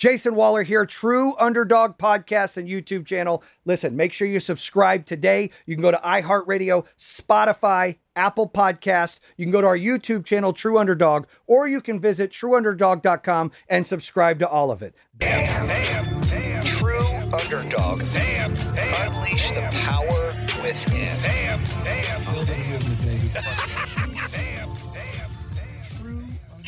[0.00, 3.44] Jayson Waller here, True Underdog Podcast and YouTube channel.
[3.66, 5.50] Listen, make sure you subscribe today.
[5.66, 9.20] You can go to iHeartRadio, Spotify, Apple Podcast.
[9.36, 13.86] You can go to our YouTube channel, True Underdog, or you can visit trueunderdog.com and
[13.86, 14.94] subscribe to all of it.
[15.18, 16.60] Damn, damn, damn.
[16.60, 16.98] True
[17.30, 18.00] underdog.
[18.14, 19.12] Damn, damn.
[19.12, 20.19] Unleash the power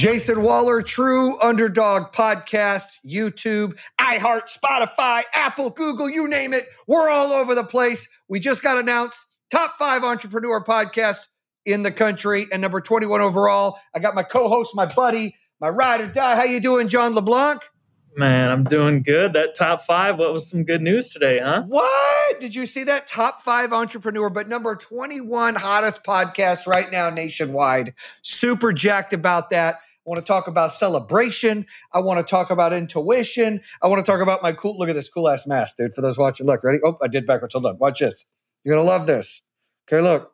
[0.03, 6.67] Jayson Waller, True Underdog Podcast, YouTube, iHeart, Spotify, Apple, Google, you name it.
[6.89, 8.09] We're all over the place.
[8.29, 11.29] We just got announced top five entrepreneur podcast
[11.65, 13.79] in the country and number 21 overall.
[13.95, 16.35] I got my co-host, my buddy, my ride or die.
[16.35, 17.63] How you doing, John LeBlanc?
[18.17, 19.33] Man, I'm doing good.
[19.33, 21.63] That top five, what was some good news today, huh?
[21.67, 22.41] What?
[22.41, 27.95] Did you see that top five entrepreneur, but number 21 hottest podcast right now nationwide?
[28.21, 29.81] Super jacked about that.
[30.05, 31.67] I want to talk about celebration.
[31.93, 33.61] I want to talk about intuition.
[33.83, 34.77] I want to talk about my cool.
[34.79, 35.95] Look at this cool ass mask, dude.
[35.95, 36.79] For those watching, look, ready?
[36.85, 37.55] Oh, I did backwards.
[37.55, 37.79] Hold on.
[37.79, 38.25] Watch this.
[38.65, 39.43] You're going to love this.
[39.89, 40.33] Okay, look.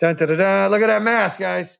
[0.00, 0.66] Dun, da, da, da.
[0.68, 1.78] Look at that mask, guys.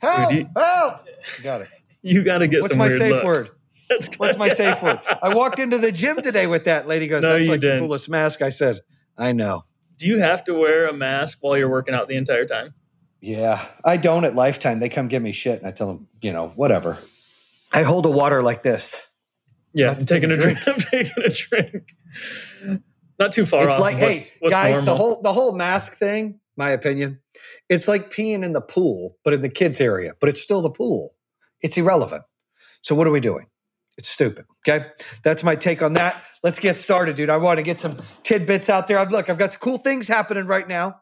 [0.00, 0.30] Help!
[0.30, 1.06] Dude, you- help!
[1.42, 1.68] Got it.
[2.02, 3.24] You got to get What's some my weird safe looks.
[3.24, 3.46] word?
[3.88, 4.98] That's What's my safe word?
[5.22, 6.88] I walked into the gym today with that.
[6.88, 7.84] Lady goes, No, "That's you like the didn't.
[7.84, 8.80] coolest mask." I said,
[9.18, 9.64] "I know."
[9.98, 12.74] Do you have to wear a mask while you're working out the entire time?
[13.22, 14.80] Yeah, I don't at Lifetime.
[14.80, 16.98] They come give me shit, and I tell them, you know, whatever.
[17.72, 19.00] I hold a water like this.
[19.72, 20.58] Yeah, I'm taking a drink.
[20.66, 21.94] I'm taking a drink.
[23.20, 23.80] Not too far it's off.
[23.80, 24.94] like, hey, what's, what's guys, normal.
[24.94, 26.40] the whole the whole mask thing.
[26.56, 27.20] My opinion,
[27.68, 30.14] it's like peeing in the pool, but in the kids area.
[30.20, 31.14] But it's still the pool.
[31.60, 32.24] It's irrelevant.
[32.82, 33.46] So what are we doing?
[33.96, 34.46] It's stupid.
[34.66, 34.86] Okay,
[35.22, 36.24] that's my take on that.
[36.42, 37.30] Let's get started, dude.
[37.30, 38.98] I want to get some tidbits out there.
[38.98, 41.01] I've look, I've got some cool things happening right now.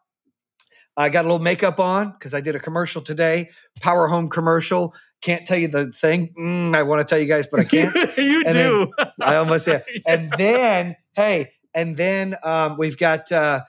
[1.00, 4.94] I got a little makeup on because I did a commercial today, Power Home commercial.
[5.22, 6.34] Can't tell you the thing.
[6.38, 7.94] Mm, I want to tell you guys, but I can't.
[8.18, 8.92] you And do.
[9.20, 9.84] I almost said.
[10.06, 13.32] And then, hey, and then um, we've got.
[13.32, 13.60] Uh,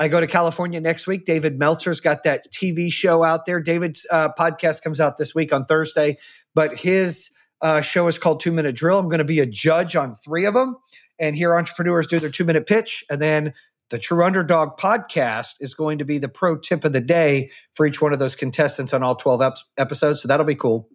[0.00, 1.24] I go to California next week.
[1.24, 3.60] David Meltzer's got that TV show out there.
[3.60, 6.18] David's uh, podcast comes out this week on Thursday,
[6.54, 7.30] but his
[7.60, 9.00] uh, show is called Two Minute Drill.
[9.00, 10.76] I'm going to be a judge on three of them,
[11.18, 13.52] and hear entrepreneurs do their two minute pitch, and then.
[13.90, 17.86] The True Underdog podcast is going to be the pro tip of the day for
[17.86, 20.22] each one of those contestants on all 12 ep- episodes.
[20.22, 20.88] So that'll be cool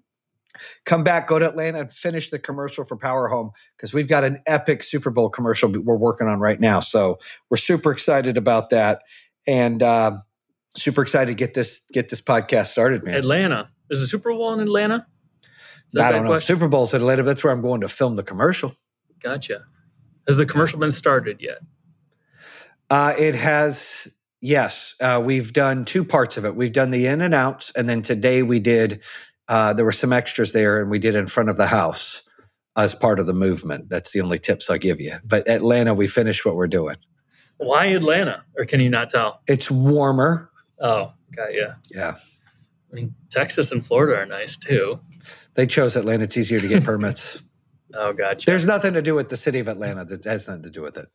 [0.85, 4.23] come back, go to Atlanta, and finish the commercial for Power Home because we've got
[4.23, 6.79] an epic Super Bowl commercial we're working on right now.
[6.79, 9.01] So we're super excited about that,
[9.47, 10.17] and uh,
[10.75, 13.15] super excited to get this get this podcast started, man.
[13.15, 13.69] Atlanta.
[13.89, 15.05] Is the Super Bowl in Atlanta?
[15.99, 16.29] I don't know.
[16.29, 16.55] question?
[16.55, 17.23] Super Bowl's at Atlanta.
[17.23, 18.75] That's where I'm going to film the commercial.
[19.21, 19.65] Gotcha.
[20.27, 21.59] Has the commercial been started yet?
[22.93, 24.07] Uh, it has.
[24.39, 26.55] Yes, uh, we've done two parts of it.
[26.55, 29.01] We've done the in and outs, and then today we did.
[29.47, 32.21] Uh, there were some extras there, and we did in front of the house
[32.77, 33.89] as part of the movement.
[33.89, 35.17] That's the only tips I'll give you.
[35.25, 36.97] But Atlanta, we finished what we're doing.
[37.57, 38.43] Why Atlanta?
[38.55, 39.41] Or can you not tell?
[39.47, 40.51] It's warmer.
[40.79, 41.69] Oh, got you.
[41.89, 42.17] Yeah,
[42.91, 44.99] I mean, Texas and Florida are nice too.
[45.55, 46.25] they chose Atlanta.
[46.25, 47.41] It's easier to get permits.
[47.95, 48.45] Oh, gotcha.
[48.45, 50.05] There's nothing to do with the city of Atlanta.
[50.05, 51.07] That has nothing to do with it.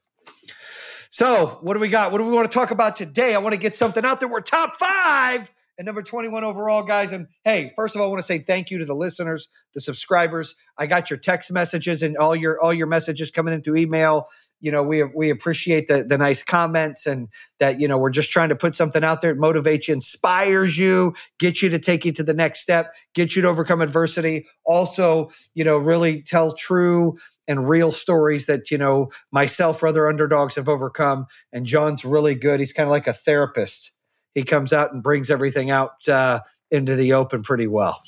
[1.11, 2.13] So, what do we got?
[2.13, 3.35] What do we want to talk about today?
[3.35, 4.29] I want to get something out there.
[4.29, 7.13] We're top five and number 21 overall, guys.
[7.13, 9.81] And hey, first of all, I want to say thank you to the listeners, the
[9.81, 10.55] subscribers.
[10.77, 14.29] I got your text messages and all your all your messages coming in through email.
[14.61, 17.29] You know, we we appreciate the the nice comments and
[17.61, 20.79] that you know we're just trying to put something out there that motivates you, inspires
[20.79, 24.47] you, get you to take you to the next step, get you to overcome adversity.
[24.65, 30.09] Also, you know, really tell true and real stories that you know myself or other
[30.09, 31.27] underdogs have overcome.
[31.53, 32.61] And John's really good.
[32.61, 33.93] He's kind of like a therapist.
[34.35, 36.41] He comes out and brings everything out uh,
[36.71, 38.01] into the open pretty well.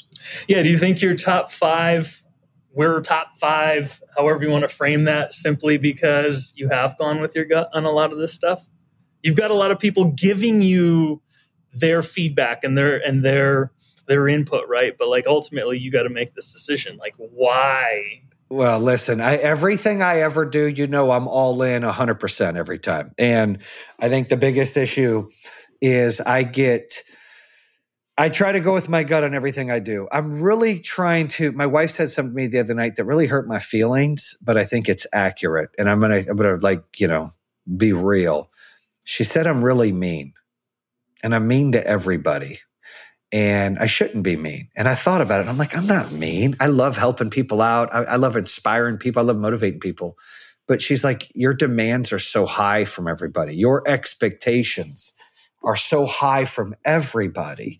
[0.46, 0.62] Yeah.
[0.62, 2.22] Do you think your top five,
[2.72, 7.34] we're top five, however you want to frame that, simply because you have gone with
[7.34, 8.66] your gut on a lot of this stuff?
[9.22, 11.22] You've got a lot of people giving you
[11.72, 13.72] their feedback and their and their
[14.06, 14.96] their input, right?
[14.98, 16.96] But like ultimately you got to make this decision.
[16.96, 18.22] Like why?
[18.48, 23.12] Well, listen, I, everything I ever do, you know, I'm all in 100% every time.
[23.16, 23.58] And
[24.00, 25.28] I think the biggest issue
[25.80, 27.04] is I get,
[28.18, 30.06] I try to go with my gut on everything I do.
[30.12, 33.26] I'm really trying to, my wife said something to me the other night that really
[33.26, 35.70] hurt my feelings, but I think it's accurate.
[35.78, 37.32] And I'm to, I'm to like, you know,
[37.76, 38.50] be real.
[39.04, 40.34] She said, I'm really mean
[41.22, 42.60] and I'm mean to everybody
[43.32, 44.68] and I shouldn't be mean.
[44.76, 45.48] And I thought about it.
[45.48, 46.56] I'm like, I'm not mean.
[46.60, 47.94] I love helping people out.
[47.94, 49.22] I, I love inspiring people.
[49.22, 50.16] I love motivating people.
[50.66, 53.56] But she's like, your demands are so high from everybody.
[53.56, 55.14] Your expectations
[55.62, 57.78] are so high from everybody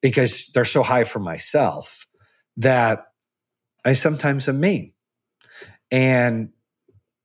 [0.00, 2.06] because they're so high from myself
[2.56, 3.06] that
[3.84, 4.92] I sometimes am mean.
[5.90, 6.50] And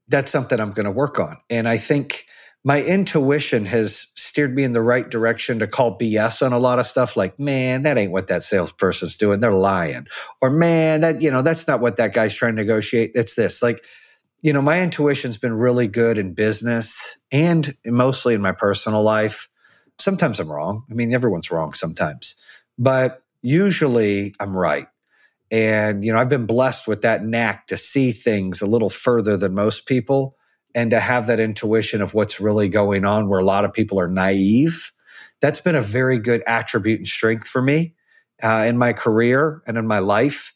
[0.08, 1.38] that's something I'm going to work on.
[1.50, 2.26] And I think
[2.64, 6.80] my intuition has steered me in the right direction to call BS on a lot
[6.80, 9.40] of stuff like, man, that ain't what that salesperson's doing.
[9.40, 10.08] They're lying.
[10.42, 13.12] Or man, that, you know, that's not what that guy's trying to negotiate.
[13.16, 13.62] It's this.
[13.62, 13.84] Like,
[14.42, 19.48] you know, my intuition's been really good in business and mostly in my personal life.
[20.00, 20.84] Sometimes I'm wrong.
[20.90, 22.36] I mean, everyone's wrong sometimes,
[22.78, 24.88] but usually I'm right.
[25.52, 29.36] And, you know, I've been blessed with that knack to see things a little further
[29.36, 30.36] than most people
[30.76, 34.00] and to have that intuition of what's really going on where a lot of people
[34.00, 34.92] are naive.
[35.42, 37.96] That's been a very good attribute and strength for me
[38.44, 40.54] uh, in my career and in my life.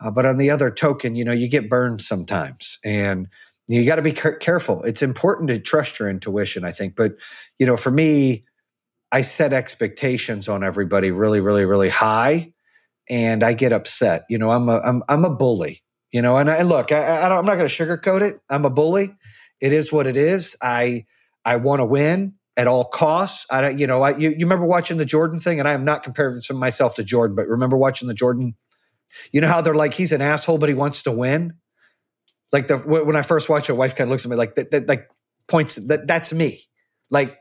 [0.00, 3.28] Uh, but on the other token, you know, you get burned sometimes and
[3.66, 4.82] you got to be careful.
[4.82, 6.96] It's important to trust your intuition, I think.
[6.96, 7.14] But,
[7.58, 8.44] you know, for me,
[9.14, 12.52] I set expectations on everybody really, really, really high
[13.08, 14.24] and I get upset.
[14.28, 15.84] You know, I'm a I'm I'm a bully.
[16.10, 18.40] You know, and I look, I, I am not going to sugarcoat it.
[18.50, 19.14] I'm a bully.
[19.60, 20.56] It is what it is.
[20.60, 21.06] I
[21.44, 23.46] I want to win at all costs.
[23.50, 25.84] I don't, you know, I you, you remember watching the Jordan thing, and I am
[25.84, 28.56] not comparing myself to Jordan, but remember watching the Jordan.
[29.30, 31.54] You know how they're like he's an asshole, but he wants to win.
[32.50, 34.72] Like the when I first watch it, wife kind of looks at me like that,
[34.72, 35.08] that like
[35.46, 36.64] points that that's me.
[37.10, 37.38] Like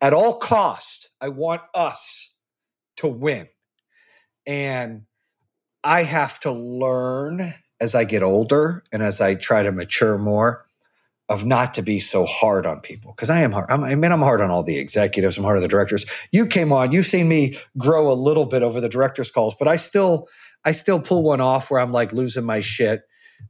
[0.00, 2.34] at all cost, I want us
[2.96, 3.48] to win.
[4.44, 5.02] And
[5.84, 10.66] I have to learn as I get older and as I try to mature more
[11.28, 13.70] of not to be so hard on people because I am hard.
[13.70, 15.38] I'm, I mean, I'm hard on all the executives.
[15.38, 16.04] I'm hard on the directors.
[16.32, 16.90] You came on.
[16.90, 20.28] You've seen me grow a little bit over the directors' calls, but I still,
[20.64, 23.02] I still pull one off where I'm like losing my shit,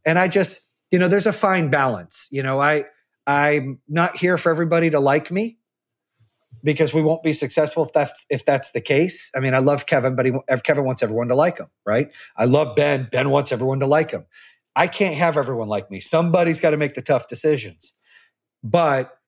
[0.07, 0.61] and I just,
[0.91, 2.29] you know, there's a fine balance.
[2.31, 2.85] You know, I,
[3.27, 5.59] I'm not here for everybody to like me
[6.65, 9.31] because we won't be successful if that's if that's the case.
[9.35, 10.33] I mean, I love Kevin, but he,
[10.65, 12.11] Kevin wants everyone to like him, right?
[12.37, 13.09] I love Ben.
[13.11, 14.27] Ben wants everyone to like him.
[14.75, 16.01] I can't have everyone like me.
[16.01, 17.95] Somebody's got to make the tough decisions,
[18.63, 19.19] but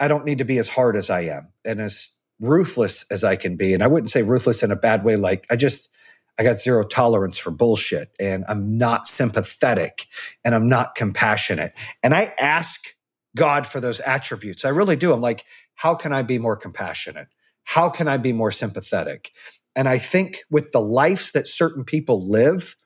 [0.00, 3.36] I don't need to be as hard as I am and as ruthless as I
[3.36, 3.74] can be.
[3.74, 5.16] And I wouldn't say ruthless in a bad way.
[5.16, 5.90] Like I just
[6.38, 10.06] I got zero tolerance for bullshit, and I'm not sympathetic,
[10.44, 12.94] and I'm not compassionate, and I ask
[13.36, 14.64] God for those attributes.
[14.64, 15.12] I really do.
[15.12, 15.44] I'm like,
[15.76, 17.28] how can I be more compassionate?
[17.64, 19.32] How can I be more sympathetic?
[19.74, 22.76] And I think with the lives that certain people live,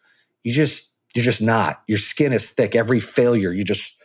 [0.42, 1.82] you just you're just not.
[1.88, 2.74] Your skin is thick.
[2.74, 3.96] Every failure, you just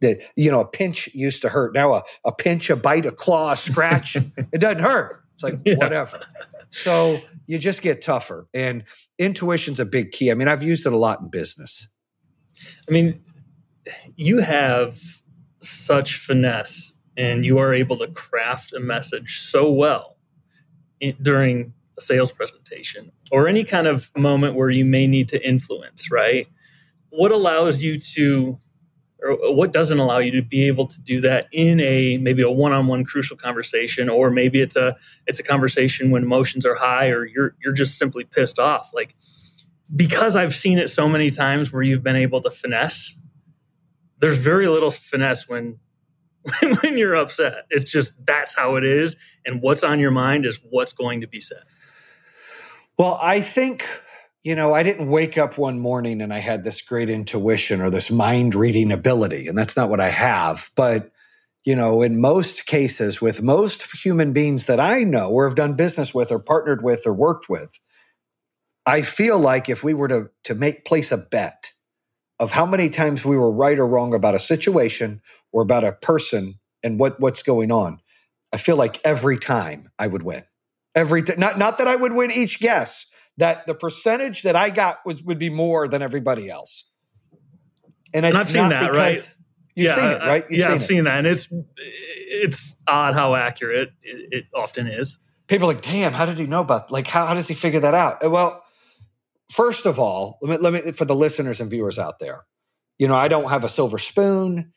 [0.00, 1.74] the you know a pinch used to hurt.
[1.74, 4.16] Now a, a pinch, a bite, a claw, a scratch,
[4.52, 5.22] it doesn't hurt.
[5.34, 5.76] It's like yeah.
[5.76, 6.20] whatever.
[6.70, 8.46] So you just get tougher.
[8.54, 8.84] And
[9.18, 10.30] intuition's a big key.
[10.30, 11.88] I mean, I've used it a lot in business.
[12.88, 13.22] I mean,
[14.16, 14.98] you have
[15.60, 20.16] such finesse and you are able to craft a message so well
[21.00, 25.46] in, during a sales presentation or any kind of moment where you may need to
[25.46, 26.46] influence, right?
[27.10, 28.58] What allows you to
[29.22, 32.50] or what doesn't allow you to be able to do that in a maybe a
[32.50, 34.96] one-on-one crucial conversation or maybe it's a
[35.26, 39.14] it's a conversation when emotions are high or you're you're just simply pissed off like
[39.94, 43.14] because I've seen it so many times where you've been able to finesse
[44.20, 45.78] there's very little finesse when
[46.82, 47.66] when you're upset.
[47.70, 49.16] It's just that's how it is.
[49.44, 51.62] And what's on your mind is what's going to be said.
[52.98, 53.86] Well, I think,
[54.42, 57.90] you know, I didn't wake up one morning and I had this great intuition or
[57.90, 59.46] this mind reading ability.
[59.46, 60.70] And that's not what I have.
[60.76, 61.10] But,
[61.64, 65.74] you know, in most cases, with most human beings that I know or have done
[65.74, 67.78] business with or partnered with or worked with,
[68.86, 71.72] I feel like if we were to, to make place a bet,
[72.40, 75.20] of how many times we were right or wrong about a situation
[75.52, 78.00] or about a person and what what's going on.
[78.52, 80.44] I feel like every time I would win.
[80.94, 83.06] Every t- not not that I would win each guess,
[83.36, 86.86] that the percentage that I got was would be more than everybody else.
[88.12, 89.34] And, and I've seen that, right?
[89.76, 90.44] You've yeah, seen it, right?
[90.50, 90.86] You've yeah, seen I've it.
[90.86, 95.18] seen that, and it's it's odd how accurate it, it often is.
[95.46, 96.90] People are like, damn, how did he know about?
[96.90, 98.28] Like, how, how does he figure that out?
[98.28, 98.62] Well,
[99.50, 102.46] first of all, let me, let me for the listeners and viewers out there,
[102.98, 104.72] you know, I don't have a silver spoon.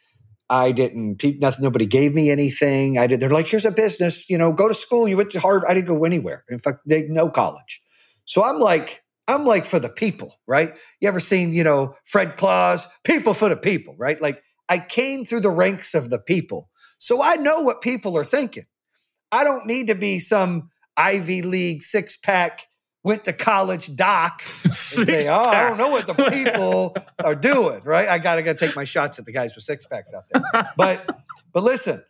[0.50, 1.24] I didn't.
[1.40, 1.64] Nothing.
[1.64, 2.98] Nobody gave me anything.
[2.98, 3.20] I did.
[3.20, 4.30] They're like, here's a business.
[4.30, 5.08] You know, go to school.
[5.08, 5.70] You went to Harvard.
[5.70, 6.44] I didn't go anywhere.
[6.50, 7.82] In fact, they no college.
[8.26, 10.74] So I'm like, I'm like for the people, right?
[11.00, 12.88] You ever seen, you know, Fred Claus?
[13.04, 14.22] People for the people, right?
[14.22, 18.26] Like I came through the ranks of the people, so I know what people are
[18.26, 18.66] thinking.
[19.32, 22.68] I don't need to be some Ivy League six pack
[23.04, 27.82] went to college doc and say, "Oh, I don't know what the people are doing."
[27.84, 28.08] Right?
[28.08, 30.70] I gotta gotta take my shots at the guys with six packs out there.
[30.78, 31.20] But
[31.52, 32.04] but listen,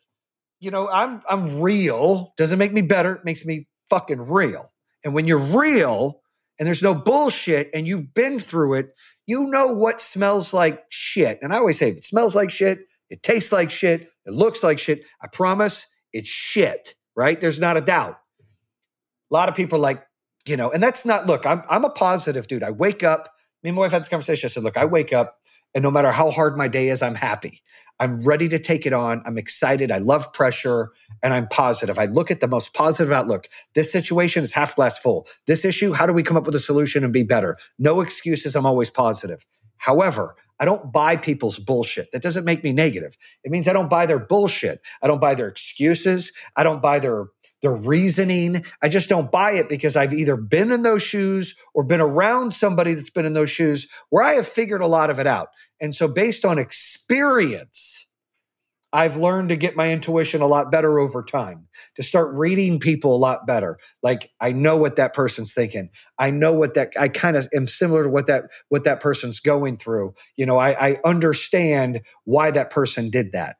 [0.59, 2.33] you know, I'm I'm real.
[2.37, 3.15] Doesn't make me better.
[3.15, 4.71] It makes me fucking real.
[5.03, 6.21] And when you're real
[6.59, 8.95] and there's no bullshit and you've been through it,
[9.25, 11.39] You know what smells like shit.
[11.41, 14.63] And I always say, if it smells like shit, it tastes like shit, it looks
[14.63, 15.03] like shit.
[15.21, 17.39] I promise it's shit, right?
[17.39, 18.17] There's not a doubt.
[19.31, 20.03] A lot of people like,
[20.45, 22.63] you know, and that's not, look, I'm, I'm a positive dude.
[22.63, 23.33] I wake up,
[23.63, 24.47] me and my wife had this conversation.
[24.47, 25.37] I said, look, I wake up
[25.73, 27.61] and no matter how hard my day is, I'm happy.
[27.99, 29.21] I'm ready to take it on.
[29.25, 29.91] I'm excited.
[29.91, 30.89] I love pressure
[31.21, 31.97] and I'm positive.
[31.97, 33.47] I look at the most positive outlook.
[33.75, 35.27] This situation is half glass full.
[35.47, 37.55] This issue, how do we come up with a solution and be better?
[37.79, 38.55] No excuses.
[38.55, 39.45] I'm always positive.
[39.77, 42.11] However, I don't buy people's bullshit.
[42.11, 43.17] That doesn't make me negative.
[43.43, 44.81] It means I don't buy their bullshit.
[45.01, 46.31] I don't buy their excuses.
[46.55, 47.27] I don't buy their
[47.61, 48.65] their reasoning.
[48.81, 52.53] I just don't buy it because I've either been in those shoes or been around
[52.53, 55.47] somebody that's been in those shoes where I have figured a lot of it out.
[55.79, 57.82] And so based on experience,
[58.93, 63.15] I've learned to get my intuition a lot better over time, to start reading people
[63.15, 63.77] a lot better.
[64.03, 65.89] Like I know what that person's thinking.
[66.19, 69.39] I know what that I kind of am similar to what that what that person's
[69.39, 70.13] going through.
[70.37, 73.55] You know, I, I understand why that person did that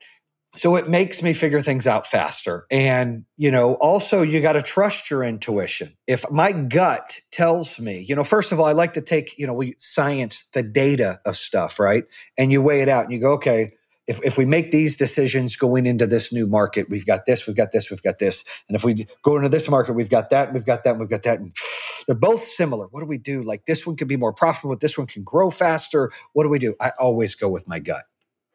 [0.56, 4.62] so it makes me figure things out faster and you know also you got to
[4.62, 8.94] trust your intuition if my gut tells me you know first of all i like
[8.94, 12.04] to take you know we science the data of stuff right
[12.38, 13.72] and you weigh it out and you go okay
[14.08, 17.56] if, if we make these decisions going into this new market we've got this we've
[17.56, 18.44] got this we've got this.
[18.68, 21.24] And if we go into this market we've got that we've got that we've got
[21.24, 21.40] that.
[21.40, 21.54] And
[22.08, 22.88] they're both similar.
[22.88, 23.44] What do we do?
[23.44, 24.76] Like this one could be more profitable.
[24.76, 26.12] This one can grow faster.
[26.34, 26.76] What do we do?
[26.82, 28.04] I always go with my gut.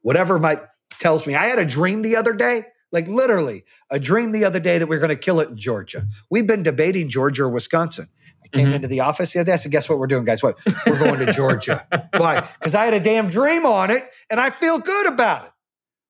[0.02, 0.60] Whatever my
[0.98, 1.34] tells me.
[1.34, 4.86] I had a dream the other day, like literally a dream the other day that
[4.86, 6.06] we are going to kill it in Georgia.
[6.30, 8.08] We've been debating Georgia or Wisconsin.
[8.52, 8.74] I came mm-hmm.
[8.76, 9.52] into the office the other day.
[9.52, 10.42] I said, guess what we're doing, guys?
[10.42, 10.58] What?
[10.86, 11.86] We're going to Georgia.
[12.16, 12.48] Why?
[12.58, 15.52] Because I had a damn dream on it and I feel good about it.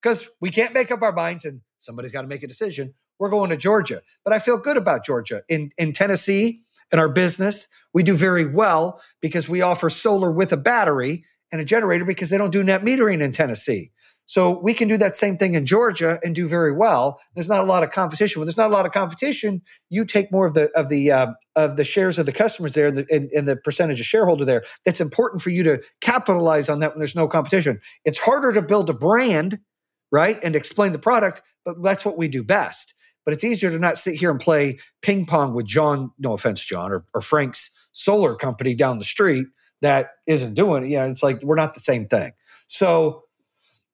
[0.02, 2.94] Because we can't make up our minds and somebody's got to make a decision.
[3.18, 4.02] We're going to Georgia.
[4.24, 5.42] But I feel good about Georgia.
[5.48, 10.52] In in Tennessee, in our business, we do very well because we offer solar with
[10.52, 13.90] a battery and a generator because they don't do net metering in Tennessee.
[14.28, 17.18] So we can do that same thing in Georgia and do very well.
[17.34, 18.38] There's not a lot of competition.
[18.38, 21.28] When there's not a lot of competition, you take more of the of the uh,
[21.56, 24.64] of the shares of the customers there and the, and, the percentage of shareholder there.
[24.84, 27.80] That's important for you to capitalize on that when there's no competition.
[28.04, 29.60] It's harder to build a brand,
[30.12, 32.92] right, and explain the product, but that's what we do best.
[33.24, 36.10] But it's easier to not sit here and play ping pong with John.
[36.18, 39.46] No offense, John, or, or Frank's solar company down the street
[39.80, 40.90] that isn't doing it.
[40.90, 42.32] Yeah, it's like we're not the same thing.
[42.66, 43.24] So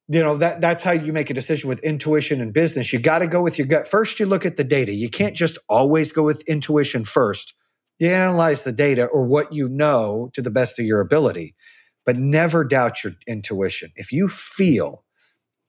[0.09, 2.93] you know that that's how you make a decision with intuition and business.
[2.93, 3.89] You got to go with your gut.
[3.89, 4.93] First you look at the data.
[4.93, 7.55] You can't just always go with intuition first.
[7.99, 11.55] You analyze the data or what you know to the best of your ability
[12.05, 13.91] but never doubt your intuition.
[13.97, 15.05] If you feel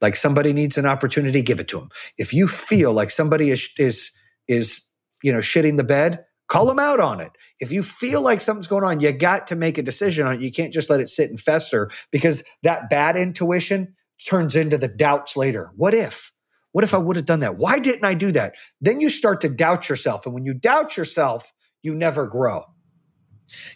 [0.01, 3.69] like somebody needs an opportunity give it to them if you feel like somebody is
[3.77, 4.11] is
[4.47, 4.81] is
[5.23, 7.31] you know shitting the bed call them out on it.
[7.59, 10.41] If you feel like something's going on you got to make a decision on it.
[10.41, 14.87] You can't just let it sit and fester because that bad intuition turns into the
[14.87, 15.71] doubts later.
[15.75, 16.31] What if?
[16.71, 17.57] What if I would have done that?
[17.57, 18.55] Why didn't I do that?
[18.81, 20.25] Then you start to doubt yourself.
[20.25, 22.63] And when you doubt yourself, you never grow.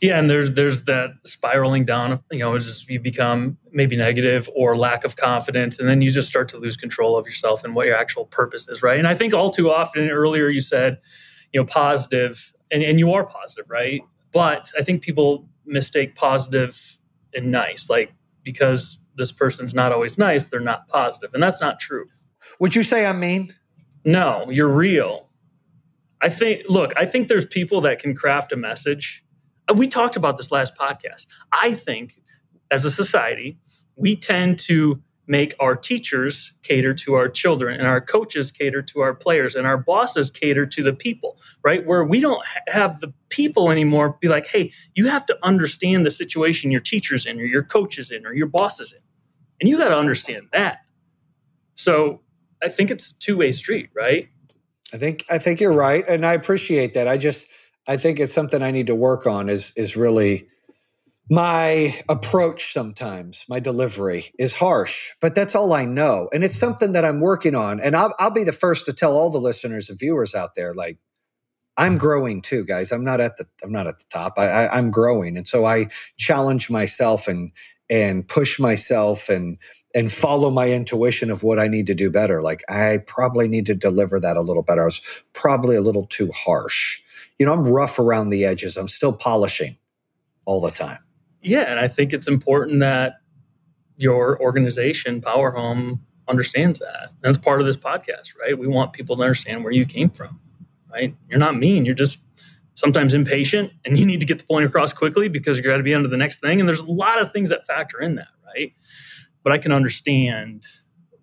[0.01, 2.21] Yeah, and there's there's that spiraling down.
[2.31, 6.27] You know, just you become maybe negative or lack of confidence, and then you just
[6.27, 8.97] start to lose control of yourself and what your actual purpose is, right?
[8.97, 10.97] And I think all too often, earlier you said,
[11.53, 14.01] you know, positive, and, and you are positive, right?
[14.31, 16.99] But I think people mistake positive
[17.33, 18.11] and nice, like
[18.43, 21.35] because this person's not always nice, they're not positive.
[21.35, 22.07] And that's not true.
[22.59, 23.53] Would you say I'm mean?
[24.03, 25.29] No, you're real.
[26.21, 29.23] I think, look, I think there's people that can craft a message.
[29.69, 31.27] Uh, we talked about this last podcast.
[31.51, 32.19] I think
[32.71, 33.59] as a society,
[33.95, 38.99] we tend to make our teachers cater to our children and our coaches cater to
[39.01, 41.85] our players and our bosses cater to the people, right?
[41.85, 46.09] Where we don't have the people anymore be like, hey, you have to understand the
[46.09, 48.99] situation your teacher's in or your coaches in or your bosses in.
[49.59, 50.79] And you got to understand that.
[51.75, 52.21] So
[52.63, 54.29] I think it's two way street, right?
[54.93, 57.07] I think I think you're right, and I appreciate that.
[57.07, 57.47] I just
[57.87, 59.49] I think it's something I need to work on.
[59.49, 60.47] Is is really
[61.29, 66.91] my approach sometimes my delivery is harsh but that's all i know and it's something
[66.93, 69.89] that i'm working on and i'll, I'll be the first to tell all the listeners
[69.89, 70.97] and viewers out there like
[71.77, 74.77] i'm growing too guys i'm not at the i'm not at the top I, I
[74.77, 75.87] i'm growing and so i
[76.17, 77.51] challenge myself and
[77.89, 79.57] and push myself and
[79.95, 82.41] and follow my intuition of what I need to do better.
[82.41, 84.83] Like I probably need to deliver that a little better.
[84.83, 85.01] I was
[85.33, 87.01] probably a little too harsh.
[87.39, 88.77] You know, I'm rough around the edges.
[88.77, 89.77] I'm still polishing
[90.45, 90.99] all the time.
[91.41, 93.13] Yeah, and I think it's important that
[93.95, 97.11] your organization, Power Home, understands that.
[97.21, 98.57] That's part of this podcast, right?
[98.57, 100.39] We want people to understand where you came from,
[100.91, 101.15] right?
[101.29, 101.85] You're not mean.
[101.85, 102.19] You're just
[102.79, 105.83] sometimes impatient and you need to get the point across quickly because you got to
[105.83, 106.59] be under the next thing.
[106.59, 108.73] And there's a lot of things that factor in that, right?
[109.43, 110.65] But I can understand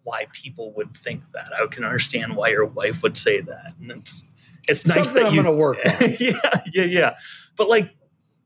[0.03, 1.51] why people would think that.
[1.53, 3.73] I can understand why your wife would say that.
[3.81, 4.25] And it's
[4.69, 5.93] it's nice Something that I'm you gonna work on.
[6.21, 7.17] yeah, yeah, yeah.
[7.57, 7.91] But like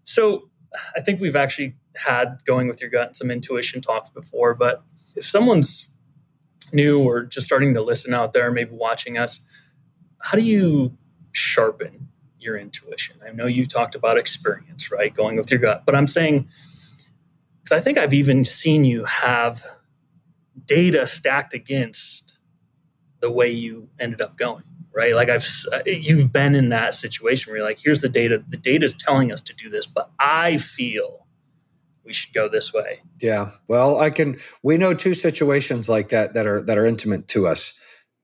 [0.04, 0.48] so
[0.96, 4.84] I think we've actually had going with your gut and some intuition talks before, but
[5.16, 5.88] if someone's
[6.72, 9.40] new or just starting to listen out there, maybe watching us,
[10.20, 10.96] how do you
[11.32, 12.09] sharpen
[12.40, 13.16] your intuition?
[13.26, 15.14] I know you talked about experience, right?
[15.14, 16.48] Going with your gut, but I'm saying,
[17.62, 19.64] because I think I've even seen you have
[20.66, 22.38] data stacked against
[23.20, 25.14] the way you ended up going, right?
[25.14, 25.46] Like I've,
[25.86, 28.42] you've been in that situation where you're like, here's the data.
[28.48, 31.26] The data is telling us to do this, but I feel
[32.04, 33.00] we should go this way.
[33.20, 33.50] Yeah.
[33.68, 34.38] Well, I can.
[34.62, 37.72] We know two situations like that that are that are intimate to us.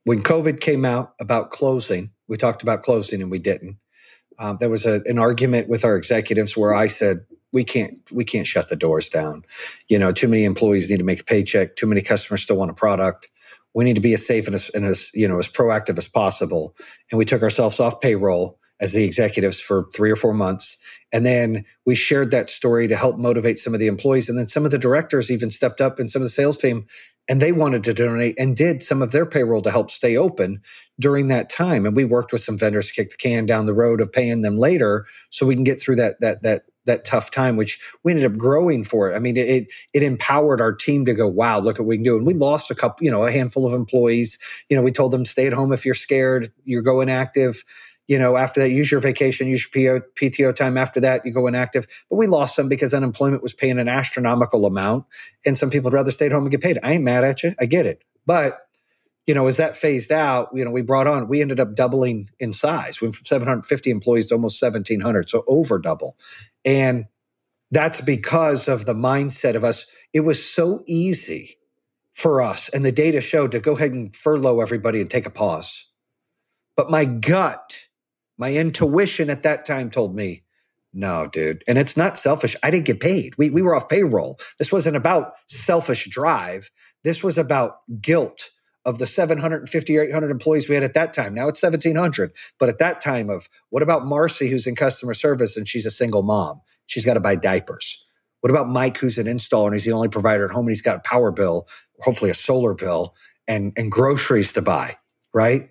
[0.05, 3.77] When COVID came out about closing, we talked about closing and we didn't.
[4.39, 8.25] Um, there was a, an argument with our executives where I said we can't we
[8.25, 9.45] can't shut the doors down.
[9.89, 11.77] You know, too many employees need to make a paycheck.
[11.77, 13.29] Too many customers still want a product.
[13.75, 16.09] We need to be as safe and as, and as you know as proactive as
[16.09, 16.75] possible.
[17.11, 20.77] And we took ourselves off payroll as the executives for three or four months.
[21.13, 24.29] And then we shared that story to help motivate some of the employees.
[24.29, 26.87] And then some of the directors even stepped up and some of the sales team
[27.29, 30.61] and they wanted to donate and did some of their payroll to help stay open
[30.99, 31.85] during that time.
[31.85, 34.43] And we worked with some vendors to kick the can down the road of paying
[34.43, 38.13] them later so we can get through that that that that tough time, which we
[38.13, 39.17] ended up growing for it.
[39.17, 42.17] I mean, it it empowered our team to go, wow, look what we can do.
[42.17, 44.39] And we lost a couple, you know, a handful of employees.
[44.71, 47.65] You know, we told them stay at home if you're scared, you're going active
[48.07, 50.77] you know, after that, use your vacation, use your PTO time.
[50.77, 51.87] After that, you go inactive.
[52.09, 55.07] But we lost some because unemployment was paying an astronomical amount,
[55.45, 56.79] and some people would rather stay at home and get paid.
[56.83, 57.53] I ain't mad at you.
[57.61, 58.03] I get it.
[58.25, 58.61] But
[59.27, 62.31] you know, as that phased out, you know, we brought on, we ended up doubling
[62.39, 63.01] in size.
[63.01, 66.17] We went from 750 employees to almost 1,700, so over double.
[66.65, 67.07] And
[67.73, 69.87] that's because of the mindset of us.
[70.13, 71.59] It was so easy
[72.15, 75.31] for us, and the data showed to go ahead and furlough everybody and take a
[75.31, 75.87] pause.
[76.77, 77.86] But my gut
[78.39, 80.43] my intuition at that time told me,
[80.93, 81.63] no, dude.
[81.69, 82.57] And it's not selfish.
[82.63, 83.37] I didn't get paid.
[83.37, 84.39] We, we were off payroll.
[84.59, 86.71] This wasn't about selfish drive.
[87.05, 88.51] This was about guilt
[88.87, 91.35] of the 750 or 800 employees we had at that time.
[91.35, 92.33] Now it's 1700.
[92.59, 95.91] But at that time of what about Marcy, who's in customer service and she's a
[95.91, 96.63] single mom?
[96.87, 98.05] She's got to buy diapers.
[98.41, 100.83] What about Mike, who's an installer and he's the only provider at home and he's
[100.83, 101.67] got a power bill,
[102.01, 103.15] hopefully a solar bill
[103.49, 104.97] and, and groceries to buy,
[105.35, 105.69] right?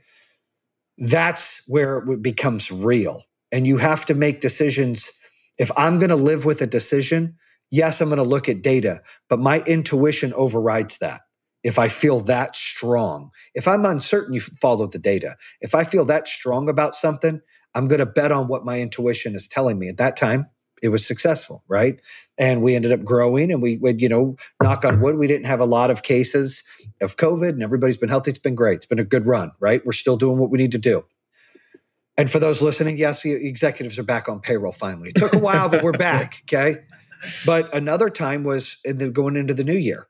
[0.98, 3.24] That's where it becomes real.
[3.52, 5.12] And you have to make decisions.
[5.58, 7.38] If I'm going to live with a decision,
[7.72, 11.22] yes, I'm going to look at data, but my intuition overrides that.
[11.64, 15.36] If I feel that strong, if I'm uncertain, you follow the data.
[15.62, 17.42] If I feel that strong about something,
[17.74, 19.90] I'm going to bet on what my intuition is telling me.
[19.90, 20.48] At that time,
[20.86, 22.00] it was successful, right?
[22.38, 25.48] And we ended up growing and we would, you know, knock on wood, we didn't
[25.48, 26.62] have a lot of cases
[27.02, 28.30] of COVID and everybody's been healthy.
[28.30, 28.76] It's been great.
[28.76, 29.84] It's been a good run, right?
[29.84, 31.06] We're still doing what we need to do.
[32.18, 35.10] And for those listening, yes, the executives are back on payroll finally.
[35.10, 36.44] It took a while, but we're back.
[36.54, 36.84] Okay.
[37.44, 40.08] But another time was in the, going into the new year.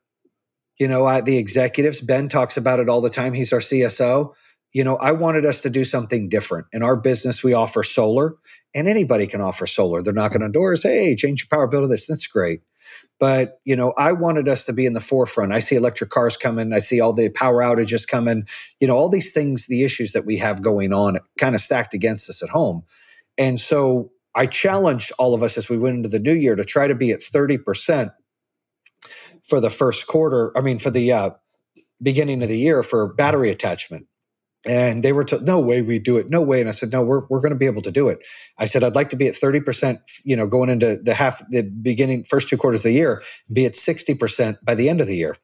[0.78, 3.32] You know, I, the executives, Ben talks about it all the time.
[3.32, 4.34] He's our CSO
[4.76, 6.66] you know, I wanted us to do something different.
[6.70, 8.34] In our business, we offer solar,
[8.74, 10.02] and anybody can offer solar.
[10.02, 12.06] They're knocking on doors, hey, change your power bill to this.
[12.06, 12.60] That's great.
[13.18, 15.54] But, you know, I wanted us to be in the forefront.
[15.54, 16.74] I see electric cars coming.
[16.74, 18.46] I see all the power outages coming.
[18.78, 21.94] You know, all these things, the issues that we have going on kind of stacked
[21.94, 22.82] against us at home.
[23.38, 26.66] And so I challenged all of us as we went into the new year to
[26.66, 28.12] try to be at 30%
[29.42, 30.52] for the first quarter.
[30.54, 31.30] I mean, for the uh,
[32.02, 34.06] beginning of the year for battery attachment.
[34.66, 36.28] And they were told, no way we do it.
[36.28, 36.60] No way.
[36.60, 38.18] And I said, no, we're, we're going to be able to do it.
[38.58, 41.62] I said, I'd like to be at 30%, you know, going into the half, the
[41.62, 45.16] beginning, first two quarters of the year, be at 60% by the end of the
[45.16, 45.36] year.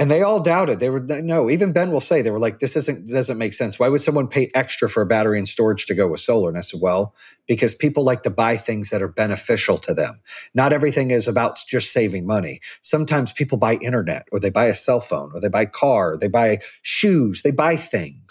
[0.00, 0.78] And they all doubted.
[0.78, 1.50] They were no.
[1.50, 3.80] Even Ben will say they were like, "This isn't doesn't make sense.
[3.80, 6.56] Why would someone pay extra for a battery and storage to go with solar?" And
[6.56, 7.16] I said, "Well,
[7.48, 10.20] because people like to buy things that are beneficial to them.
[10.54, 12.60] Not everything is about just saving money.
[12.82, 16.28] Sometimes people buy internet, or they buy a cell phone, or they buy car, they
[16.28, 18.27] buy shoes, they buy things.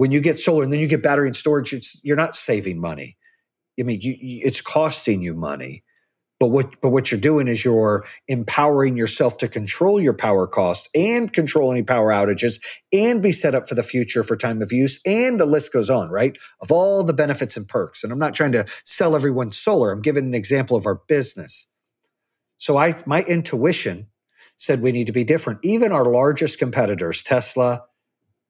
[0.00, 3.18] When you get solar and then you get battery and storage, you're not saving money.
[3.78, 5.84] I mean, you, it's costing you money."
[6.38, 10.88] But what, but what you're doing is you're empowering yourself to control your power cost
[10.94, 12.62] and control any power outages
[12.94, 15.00] and be set up for the future for time of use.
[15.04, 16.38] And the list goes on, right?
[16.62, 18.02] Of all the benefits and perks.
[18.02, 19.92] And I'm not trying to sell everyone solar.
[19.92, 21.68] I'm giving an example of our business.
[22.56, 24.06] So I, my intuition
[24.56, 25.60] said we need to be different.
[25.62, 27.84] Even our largest competitors, Tesla,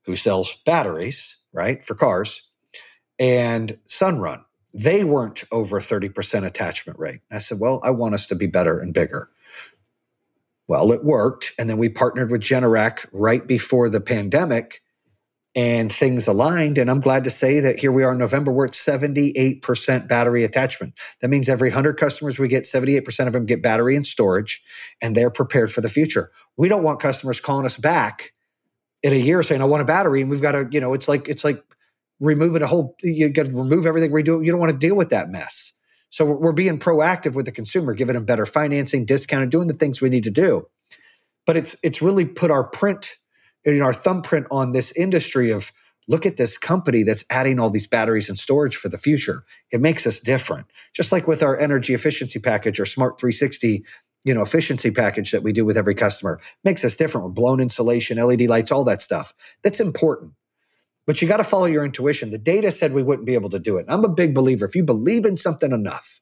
[0.07, 2.43] who sells batteries, right, for cars,
[3.19, 7.21] and Sunrun, they weren't over 30% attachment rate.
[7.31, 9.31] I said, well, I want us to be better and bigger.
[10.69, 11.53] Well, it worked.
[11.59, 14.83] And then we partnered with Generac right before the pandemic
[15.57, 16.79] and things aligned.
[16.79, 20.45] And I'm glad to say that here we are in November, we're at 78% battery
[20.45, 20.95] attachment.
[21.21, 24.63] That means every 100 customers we get, 78% of them get battery and storage,
[25.03, 26.31] and they're prepared for the future.
[26.57, 28.33] We don't want customers calling us back
[29.03, 30.21] in a year saying, I want a battery.
[30.21, 31.63] And we've got to, you know, it's like, it's like
[32.19, 34.43] removing a whole, you got to remove everything we do.
[34.43, 35.73] You don't want to deal with that mess.
[36.11, 39.75] So we're, being proactive with the consumer, giving them better financing, discount, and doing the
[39.75, 40.67] things we need to do.
[41.47, 43.17] But it's, it's really put our print
[43.65, 45.73] you know, our thumbprint on this industry of
[46.09, 49.45] look at this company that's adding all these batteries and storage for the future.
[49.71, 50.67] It makes us different.
[50.93, 53.85] Just like with our energy efficiency package or Smart 360,
[54.25, 57.61] you know, efficiency package that we do with every customer makes us different with blown
[57.61, 59.33] insulation, LED lights, all that stuff.
[59.63, 60.33] That's important.
[61.07, 62.31] But you got to follow your intuition.
[62.31, 63.87] The data said we wouldn't be able to do it.
[63.89, 64.67] I'm a big believer.
[64.67, 66.21] If you believe in something enough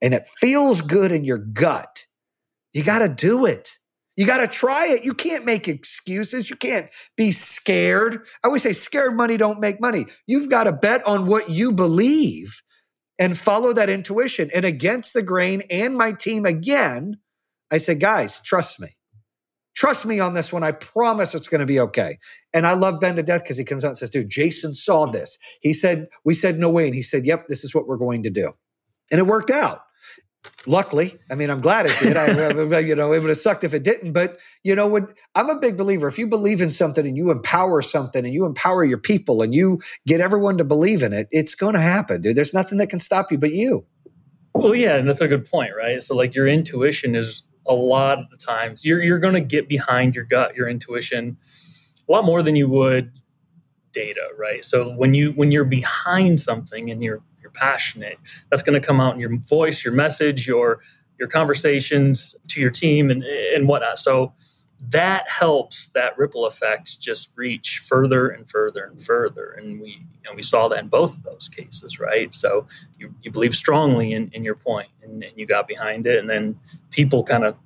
[0.00, 2.04] and it feels good in your gut,
[2.72, 3.78] you got to do it.
[4.16, 5.04] You got to try it.
[5.04, 6.50] You can't make excuses.
[6.50, 8.20] You can't be scared.
[8.44, 10.06] I always say scared money don't make money.
[10.26, 12.60] You've got to bet on what you believe
[13.18, 14.50] and follow that intuition.
[14.54, 17.18] And against the grain and my team again,
[17.70, 18.88] I said, guys, trust me.
[19.74, 20.64] Trust me on this one.
[20.64, 22.18] I promise it's going to be okay.
[22.52, 25.06] And I love Ben to death because he comes out and says, dude, Jayson saw
[25.06, 25.38] this.
[25.60, 26.86] He said, we said no way.
[26.86, 28.52] And he said, yep, this is what we're going to do.
[29.12, 29.82] And it worked out.
[30.66, 32.16] Luckily, I mean, I'm glad it did.
[32.16, 34.12] I, you know, it would have sucked if it didn't.
[34.12, 37.30] But you know, when I'm a big believer, if you believe in something and you
[37.30, 41.28] empower something and you empower your people and you get everyone to believe in it,
[41.30, 42.36] it's going to happen, dude.
[42.36, 43.86] There's nothing that can stop you but you.
[44.54, 46.02] Well, yeah, and that's a good point, right?
[46.02, 49.68] So, like, your intuition is a lot of the times you're you're going to get
[49.68, 51.36] behind your gut, your intuition,
[52.08, 53.12] a lot more than you would
[53.92, 54.64] data, right?
[54.64, 58.18] So when you when you're behind something and you're you're passionate,
[58.50, 60.80] that's going to come out in your voice, your message, your
[61.18, 63.98] your conversations to your team and and whatnot.
[63.98, 64.32] So
[64.80, 69.50] that helps that ripple effect just reach further and further and further.
[69.52, 72.32] And we know, we saw that in both of those cases, right?
[72.34, 72.66] So
[72.98, 76.30] you, you believe strongly in, in your point and, and you got behind it, and
[76.30, 76.58] then
[76.90, 77.56] people kind of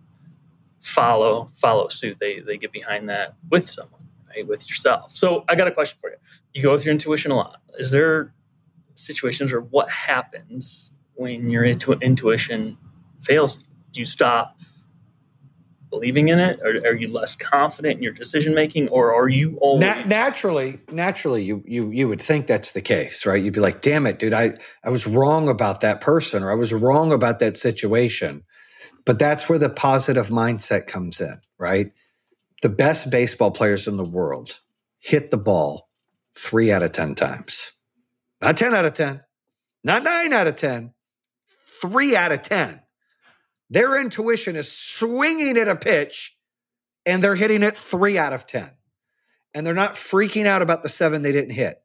[0.81, 2.16] follow follow suit.
[2.18, 5.12] They they get behind that with someone right, with yourself.
[5.12, 6.16] So I got a question for you.
[6.55, 7.61] You go with your intuition a lot.
[7.79, 8.33] Is there
[8.94, 12.79] situations or what happens when your intu- intuition
[13.20, 13.59] fails?
[13.92, 14.59] Do you stop
[15.92, 16.61] believing in it?
[16.62, 20.81] Or are you less confident in your decision making, or are you always Na- naturally?
[20.90, 23.42] Naturally, you you you would think that's the case, right?
[23.42, 24.35] You'd be like, "Damn it, dude!
[24.35, 28.44] I I was wrong about that person, or I was wrong about that situation."
[29.05, 31.92] But that's where the positive mindset comes in, right?
[32.62, 34.61] the best baseball players in the world
[35.00, 35.90] hit the ball
[36.37, 37.72] three out of 10 times.
[38.40, 39.22] Not 10 out of 10,
[39.85, 40.94] not nine out of 10,
[41.83, 42.82] three out of 10.
[43.72, 46.37] Their intuition is swinging at a pitch
[47.06, 48.70] and they're hitting it three out of 10.
[49.54, 51.82] And they're not freaking out about the seven they didn't hit.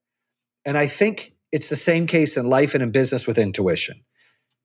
[0.66, 4.04] And I think it's the same case in life and in business with intuition.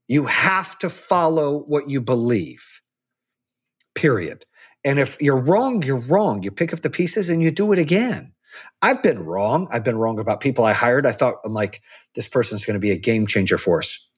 [0.08, 2.80] You have to follow what you believe,
[3.94, 4.44] period.
[4.84, 6.42] And if you're wrong, you're wrong.
[6.42, 8.32] You pick up the pieces and you do it again.
[8.82, 9.68] I've been wrong.
[9.70, 11.06] I've been wrong about people I hired.
[11.06, 11.82] I thought I'm like,
[12.16, 14.08] this person's going to be a game changer for us.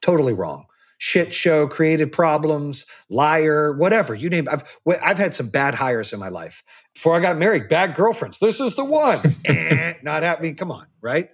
[0.00, 0.66] Totally wrong.
[0.98, 4.48] Shit show, created problems, liar, whatever you name.
[4.50, 4.64] I've
[5.02, 6.62] I've had some bad hires in my life.
[6.92, 8.40] Before I got married, bad girlfriends.
[8.40, 9.18] This is the one.
[9.44, 10.56] eh, not happening.
[10.56, 11.30] Come on, right?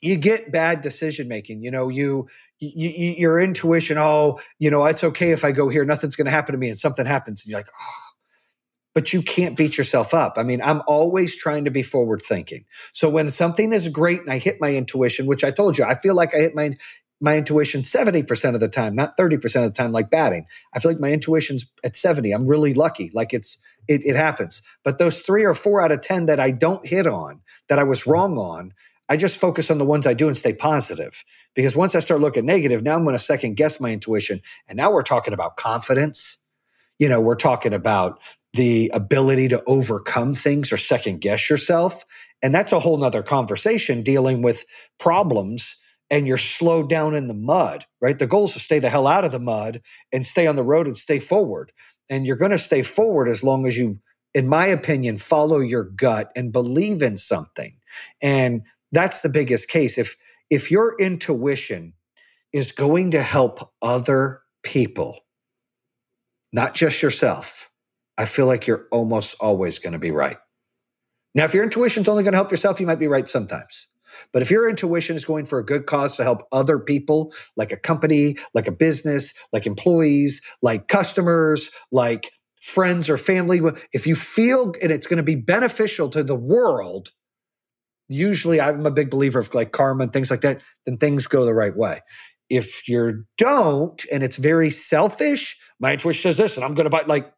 [0.00, 1.62] You get bad decision making.
[1.62, 3.98] You know, you, you, you your intuition.
[3.98, 5.84] Oh, you know, it's okay if I go here.
[5.84, 8.12] Nothing's going to happen to me, and something happens, and you're like, oh,
[8.94, 10.34] but you can't beat yourself up.
[10.36, 12.64] I mean, I'm always trying to be forward thinking.
[12.92, 15.94] So when something is great and I hit my intuition, which I told you, I
[15.94, 16.76] feel like I hit my
[17.22, 20.46] my intuition 70% of the time, not 30% of the time like batting.
[20.74, 22.32] I feel like my intuition's at 70.
[22.32, 23.10] I'm really lucky.
[23.14, 23.58] Like it's
[23.88, 24.62] it, it happens.
[24.84, 27.84] But those three or four out of 10 that I don't hit on, that I
[27.84, 28.10] was mm-hmm.
[28.10, 28.74] wrong on,
[29.08, 31.24] I just focus on the ones I do and stay positive.
[31.54, 34.40] Because once I start looking negative, now I'm going to second guess my intuition.
[34.68, 36.38] And now we're talking about confidence.
[36.98, 38.20] You know, we're talking about
[38.54, 42.04] the ability to overcome things or second guess yourself.
[42.42, 44.64] And that's a whole nother conversation dealing with
[44.98, 45.76] problems
[46.12, 48.20] and you're slowed down in the mud, right?
[48.20, 50.64] The goal is to stay the hell out of the mud and stay on the
[50.64, 51.72] road and stay forward.
[52.10, 54.00] And you're going to stay forward as long as you,
[54.34, 57.78] in my opinion, follow your gut and believe in something.
[58.22, 59.98] And that's the biggest case.
[59.98, 60.16] If
[60.50, 61.94] if your intuition
[62.52, 65.20] is going to help other people,
[66.52, 67.70] not just yourself,
[68.18, 70.38] I feel like you're almost always going to be right.
[71.34, 73.88] Now, if your intuition's only going to help yourself, you might be right sometimes.
[74.32, 77.72] But if your intuition is going for a good cause to help other people, like
[77.72, 83.60] a company, like a business, like employees, like customers, like friends or family,
[83.92, 87.10] if you feel and it's going to be beneficial to the world,
[88.08, 91.44] usually I'm a big believer of like karma and things like that, then things go
[91.44, 92.00] the right way.
[92.50, 96.90] If you don't and it's very selfish, my intuition says this and I'm going to
[96.90, 97.32] buy like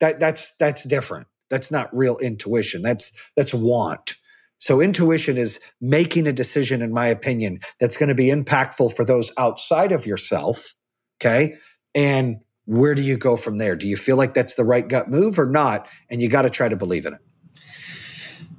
[0.00, 1.26] that that's that's different.
[1.50, 2.82] That's not real intuition.
[2.82, 4.14] That's that's want.
[4.62, 9.04] So intuition is making a decision in my opinion that's going to be impactful for
[9.04, 10.74] those outside of yourself,
[11.20, 11.56] okay?
[11.96, 13.74] And where do you go from there?
[13.74, 15.88] Do you feel like that's the right gut move or not?
[16.08, 17.20] And you got to try to believe in it.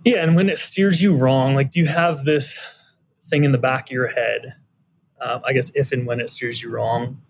[0.04, 2.62] Yeah, and when it steers you wrong, like do you have this
[3.30, 4.56] thing in the back of your head?
[5.22, 7.22] Um, I guess if and when it steers you wrong,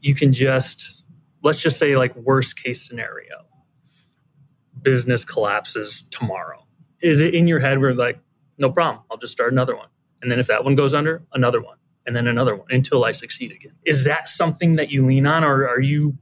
[0.00, 1.02] you can just
[1.42, 3.46] let's just say like worst case scenario,
[4.80, 6.64] business collapses tomorrow.
[7.02, 8.18] Is it in your head where like
[8.58, 9.88] no problem, I'll just start another one,
[10.22, 13.12] and then if that one goes under, another one, and then another one until I
[13.12, 13.72] succeed again?
[13.86, 16.18] Is that something that you lean on, or are you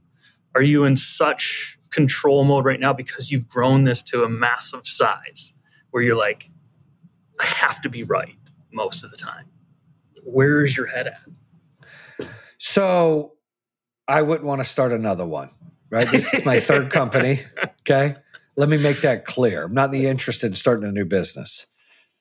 [0.55, 4.85] are you in such control mode right now because you've grown this to a massive
[4.85, 5.53] size?
[5.91, 6.49] where you're like,
[7.39, 8.35] I have to be right
[8.71, 9.45] most of the time?
[10.23, 12.27] Where's your head at?
[12.57, 13.33] So
[14.07, 15.49] I wouldn't want to start another one,
[15.89, 16.09] right?
[16.09, 17.43] This is my third company.
[17.89, 18.17] Okay.
[18.59, 19.63] Let me make that clear.
[19.63, 21.65] I'm not interested in starting a new business.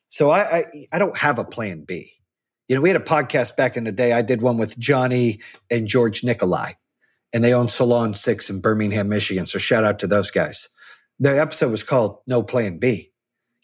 [0.07, 2.13] So I, I, I don't have a plan B.
[2.69, 4.13] You know, we had a podcast back in the day.
[4.13, 6.73] I did one with Johnny and George Nikolai,
[7.33, 9.47] and they own Salon Six in Birmingham, Michigan.
[9.47, 10.69] So shout out to those guys.
[11.19, 13.11] The episode was called No Plan B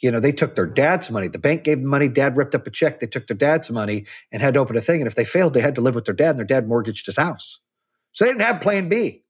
[0.00, 1.28] you know, they took their dad's money.
[1.28, 2.08] The bank gave them money.
[2.08, 3.00] Dad ripped up a check.
[3.00, 5.00] They took their dad's money and had to open a thing.
[5.00, 7.06] And if they failed, they had to live with their dad, and their dad mortgaged
[7.06, 7.60] his house.
[8.12, 9.22] So they didn't have plan B.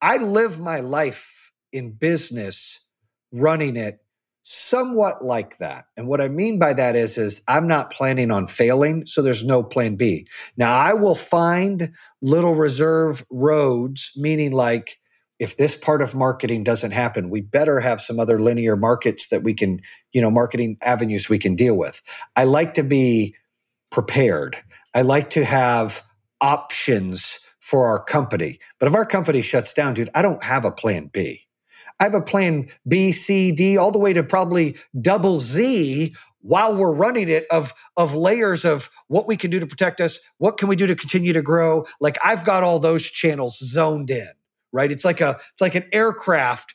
[0.00, 1.39] I live my life
[1.72, 2.86] in business
[3.32, 4.00] running it
[4.42, 5.84] somewhat like that.
[5.96, 9.44] And what I mean by that is is I'm not planning on failing, so there's
[9.44, 10.26] no plan B.
[10.56, 14.98] Now I will find little reserve roads, meaning like
[15.38, 19.42] if this part of marketing doesn't happen, we better have some other linear markets that
[19.42, 19.80] we can,
[20.12, 22.02] you know, marketing avenues we can deal with.
[22.36, 23.34] I like to be
[23.90, 24.56] prepared.
[24.94, 26.02] I like to have
[26.40, 28.58] options for our company.
[28.78, 31.46] But if our company shuts down, dude, I don't have a plan B.
[32.00, 36.74] I have a plan B, C, D, all the way to probably double Z while
[36.74, 40.56] we're running it of of layers of what we can do to protect us, what
[40.58, 41.84] can we do to continue to grow.
[42.00, 44.30] Like I've got all those channels zoned in
[44.72, 44.90] right?
[44.90, 46.74] It's like a it's like an aircraft,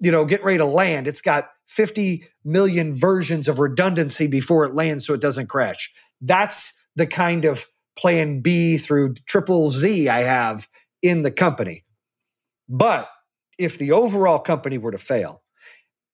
[0.00, 1.06] you know, getting ready to land.
[1.06, 5.92] It's got 50 million versions of redundancy before it lands so it doesn't crash.
[6.20, 7.66] That's the kind of
[7.98, 10.68] plan B through triple Z I have
[11.02, 11.84] in the company.
[12.68, 13.08] But
[13.58, 15.42] if the overall company were to fail,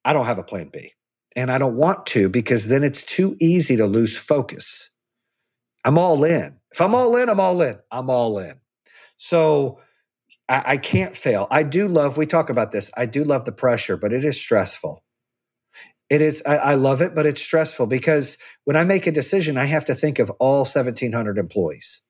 [0.05, 0.93] I don't have a plan B.
[1.35, 4.91] And I don't want to because then it's too easy to lose focus.
[5.85, 6.59] I'm all in.
[6.73, 7.79] If I'm all in, I'm all in.
[7.91, 8.61] I'm all in.
[9.17, 9.81] So
[10.49, 11.47] I, I can't fail.
[11.51, 14.41] I do love, we talk about this, I do love the pressure, but it is
[14.41, 15.03] stressful.
[16.11, 19.57] It is, I, I love it, but it's stressful because when I make a decision,
[19.57, 22.03] I have to think of all 1,700 employees.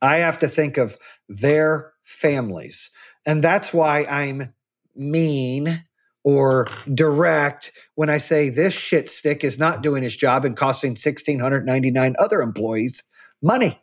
[0.00, 0.96] I have to think of
[1.28, 2.90] their families.
[3.26, 4.54] And that's why I'm
[4.94, 5.84] mean
[6.24, 10.90] or direct when I say this shit stick is not doing his job and costing
[10.90, 13.02] 1,699 other employees
[13.40, 13.80] money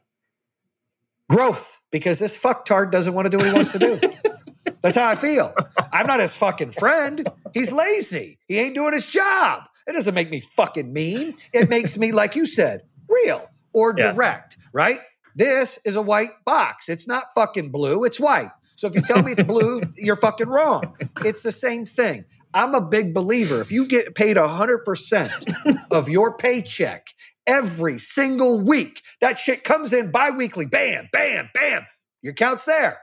[1.29, 3.99] growth because this fucktard doesn't want to do what he wants to do.
[4.81, 5.53] That's how I feel.
[5.91, 7.27] I'm not his fucking friend.
[7.53, 8.39] He's lazy.
[8.47, 9.63] He ain't doing his job.
[9.87, 11.35] It doesn't make me fucking mean.
[11.53, 14.11] It makes me, like you said, real or yeah.
[14.11, 14.99] direct, right?
[15.35, 16.89] This is a white box.
[16.89, 18.51] It's not fucking blue, it's white.
[18.79, 20.95] So if you tell me it's blue, you're fucking wrong.
[21.25, 22.23] It's the same thing.
[22.53, 23.59] I'm a big believer.
[23.59, 27.07] If you get paid 100% of your paycheck
[27.45, 29.01] every single week.
[29.19, 30.65] That shit comes in bi-weekly.
[30.65, 31.87] Bam, bam, bam.
[32.21, 32.99] Your account's there.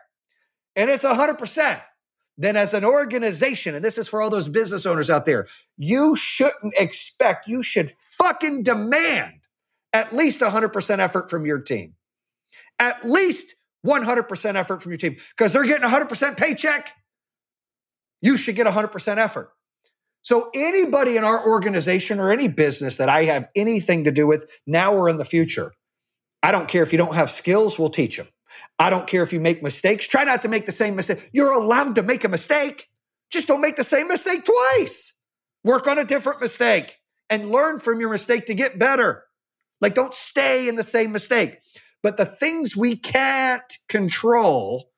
[0.75, 1.83] And it's 100%.
[2.39, 6.17] Then as an organization, and this is for all those business owners out there, you
[6.17, 9.41] shouldn't expect, you should fucking demand
[9.93, 11.97] at least 100% effort from your team.
[12.79, 13.57] At least
[13.87, 16.93] 100% effort from your team because they're getting 100% paycheck.
[18.21, 19.53] You should get 100% effort.
[20.23, 24.51] So, anybody in our organization or any business that I have anything to do with
[24.67, 25.73] now or in the future,
[26.43, 28.27] I don't care if you don't have skills, we'll teach them.
[28.79, 30.07] I don't care if you make mistakes.
[30.07, 31.31] Try not to make the same mistake.
[31.33, 32.89] You're allowed to make a mistake.
[33.31, 35.15] Just don't make the same mistake twice.
[35.65, 39.25] Work on a different mistake and learn from your mistake to get better.
[39.81, 41.59] Like, don't stay in the same mistake.
[42.03, 44.91] But the things we can't control,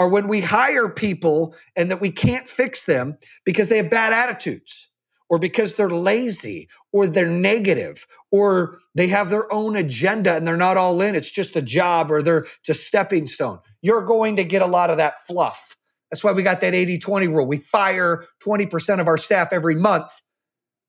[0.00, 4.14] are when we hire people and that we can't fix them because they have bad
[4.14, 4.88] attitudes
[5.28, 10.56] or because they're lazy or they're negative or they have their own agenda and they're
[10.56, 11.14] not all in.
[11.14, 13.58] It's just a job or they're a stepping stone.
[13.82, 15.76] You're going to get a lot of that fluff.
[16.10, 17.46] That's why we got that 80 20 rule.
[17.46, 20.10] We fire 20% of our staff every month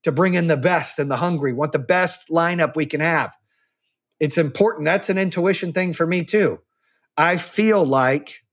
[0.03, 3.35] to bring in the best and the hungry, want the best lineup we can have.
[4.21, 4.85] It's important.
[4.85, 6.59] That's an intuition thing for me too.
[7.17, 8.43] I feel like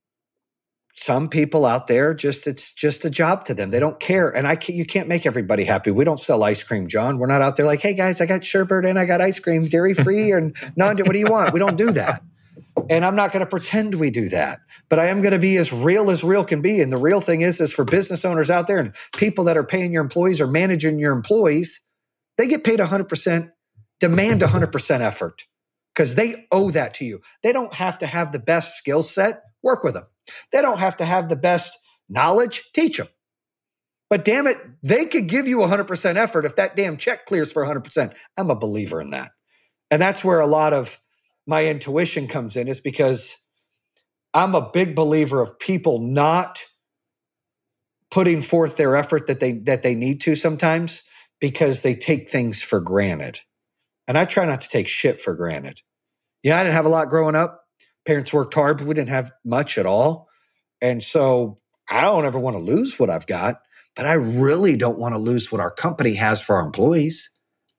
[0.95, 3.71] some people out there just it's just a job to them.
[3.71, 5.91] They don't care, and I can't, you can't make everybody happy.
[5.91, 7.19] We don't sell ice cream, John.
[7.19, 9.67] We're not out there like, hey guys, I got sherbet and I got ice cream,
[9.67, 10.97] dairy free and non.
[10.97, 11.53] What do you want?
[11.53, 12.23] We don't do that,
[12.89, 14.61] and I'm not going to pretend we do that.
[14.89, 16.81] But I am going to be as real as real can be.
[16.81, 19.65] And the real thing is, is for business owners out there and people that are
[19.65, 21.83] paying your employees or managing your employees,
[22.39, 23.51] they get paid 100 percent,
[24.01, 25.45] demand 100 percent effort
[25.99, 27.21] because they owe that to you.
[27.43, 29.43] They don't have to have the best skill set.
[29.65, 30.07] Work with them
[30.53, 33.09] they don't have to have the best knowledge, teach them.
[34.11, 37.65] But damn it, they could give you 100% effort if that damn check clears for
[37.65, 38.15] 100%.
[38.37, 39.33] I'm a believer in that.
[39.91, 40.99] And that's where a lot of
[41.47, 43.37] my intuition comes in, is because
[44.35, 46.65] I'm a big believer of people not
[48.11, 51.03] putting forth their effort that they that they need to sometimes
[51.41, 53.41] because they take things for granted.
[54.07, 55.81] And I try not to take shit for granted.
[56.49, 57.65] Yeah, I didn't have a lot growing up
[58.09, 60.29] parents worked hard, but we didn't have much at all.
[60.81, 61.59] And so
[61.91, 63.61] I don't ever want to lose what I've got,
[63.95, 67.31] but I really don't want to lose what our company has for our employees.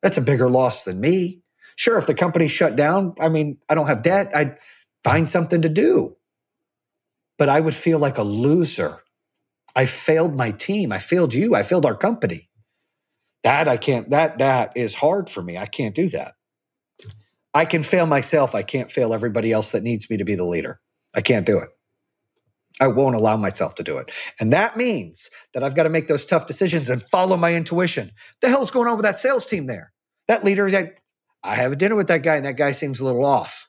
[0.04, 1.42] That's a bigger loss than me.
[1.78, 4.60] Sure, if the company shut down, I mean, I don't have debt, I'd
[5.04, 6.16] find something to do.
[7.40, 9.02] But I would feel like a loser.
[9.76, 10.92] I failed my team.
[10.92, 11.56] I failed you.
[11.56, 12.50] I failed our company.
[13.42, 15.58] That I can't, that, that is hard for me.
[15.58, 16.36] I can't do that.
[17.60, 18.56] I can fail myself.
[18.56, 20.80] I can't fail everybody else that needs me to be the leader.
[21.14, 21.68] I can't do it.
[22.80, 24.10] I won't allow myself to do it.
[24.40, 28.12] And that means that I've got to make those tough decisions and follow my intuition.
[28.42, 29.92] The hell's going on with that sales team there?
[30.30, 30.70] That leader,
[31.44, 33.68] I have a dinner with that guy and that guy seems a little off.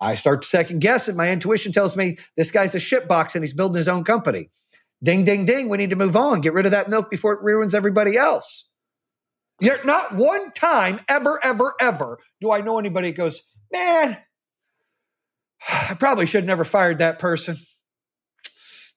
[0.00, 1.14] I start to second guess it.
[1.14, 4.50] My intuition tells me this guy's a shitbox and he's building his own company.
[5.00, 5.68] Ding, ding, ding.
[5.68, 6.40] We need to move on.
[6.40, 8.68] Get rid of that milk before it ruins everybody else.
[9.60, 14.18] Yet not one time, ever, ever, ever, do I know anybody goes, man,
[15.70, 17.58] I probably should have never fired that person.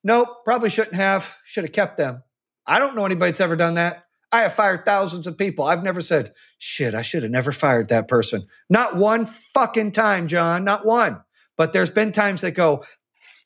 [0.03, 1.35] Nope, probably shouldn't have.
[1.43, 2.23] Should have kept them.
[2.65, 4.05] I don't know anybody that's ever done that.
[4.31, 5.65] I have fired thousands of people.
[5.65, 8.47] I've never said, shit, I should have never fired that person.
[8.69, 10.63] Not one fucking time, John.
[10.63, 11.21] Not one.
[11.57, 12.83] But there's been times that go,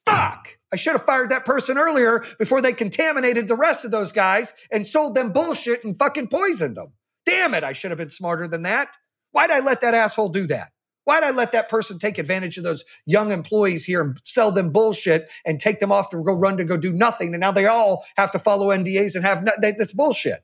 [0.05, 4.11] fuck, I should have fired that person earlier before they contaminated the rest of those
[4.11, 6.93] guys and sold them bullshit and fucking poisoned them.
[7.29, 8.97] Damn it, I should have been smarter than that.
[9.31, 10.71] Why'd I let that asshole do that?
[11.03, 14.71] Why'd I let that person take advantage of those young employees here and sell them
[14.71, 17.33] bullshit and take them off to go run to go do nothing?
[17.33, 20.39] And now they all have to follow NDAs and have no, they, that's bullshit.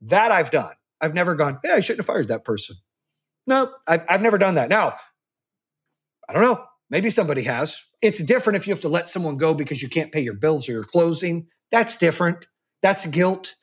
[0.00, 0.74] That I've done.
[1.00, 2.76] I've never gone, yeah, I shouldn't have fired that person.
[3.46, 4.68] No, I've, I've never done that.
[4.68, 4.96] Now,
[6.28, 6.64] I don't know.
[6.90, 7.84] Maybe somebody has.
[8.02, 10.68] It's different if you have to let someone go because you can't pay your bills
[10.68, 11.48] or your closing.
[11.70, 12.48] That's different.
[12.82, 13.56] That's guilt.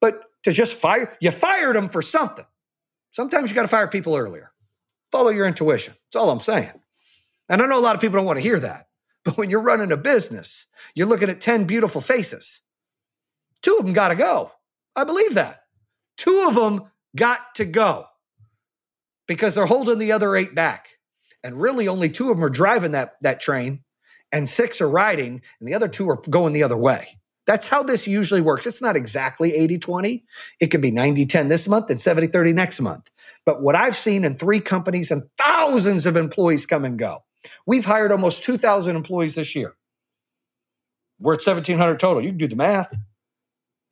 [0.00, 1.16] But to just fire.
[1.20, 2.44] You fired them for something.
[3.12, 4.52] Sometimes you got to fire people earlier.
[5.12, 5.94] Follow your intuition.
[5.94, 6.72] That's all I'm saying.
[7.48, 8.86] And I know a lot of people don't want to hear that.
[9.24, 12.60] But when you're running a business, you're looking at 10 beautiful faces.
[13.62, 14.52] Two of them got to go.
[14.94, 15.60] I believe that.
[16.16, 18.06] Two of them got to go
[19.26, 20.88] because they're holding the other eight back.
[21.42, 23.84] And really, only two of them are driving that, that train,
[24.32, 27.18] and six are riding, and the other two are going the other way.
[27.46, 28.66] That's how this usually works.
[28.66, 30.24] It's not exactly 80 20.
[30.60, 33.10] It can be 90 10 this month and 70 30 next month.
[33.44, 37.24] But what I've seen in three companies and thousands of employees come and go,
[37.66, 39.74] we've hired almost 2,000 employees this year.
[41.18, 42.22] We're at 1,700 total.
[42.22, 42.96] You can do the math.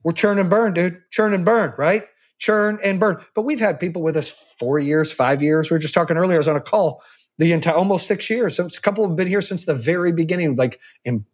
[0.02, 1.02] We're churn and burn, dude.
[1.10, 2.04] Churn and burn, right?
[2.38, 3.24] Churn and burn.
[3.34, 5.70] But we've had people with us four years, five years.
[5.70, 6.36] We were just talking earlier.
[6.36, 7.02] I was on a call
[7.38, 8.58] the entire almost six years.
[8.58, 11.24] a couple have been here since the very beginning, like in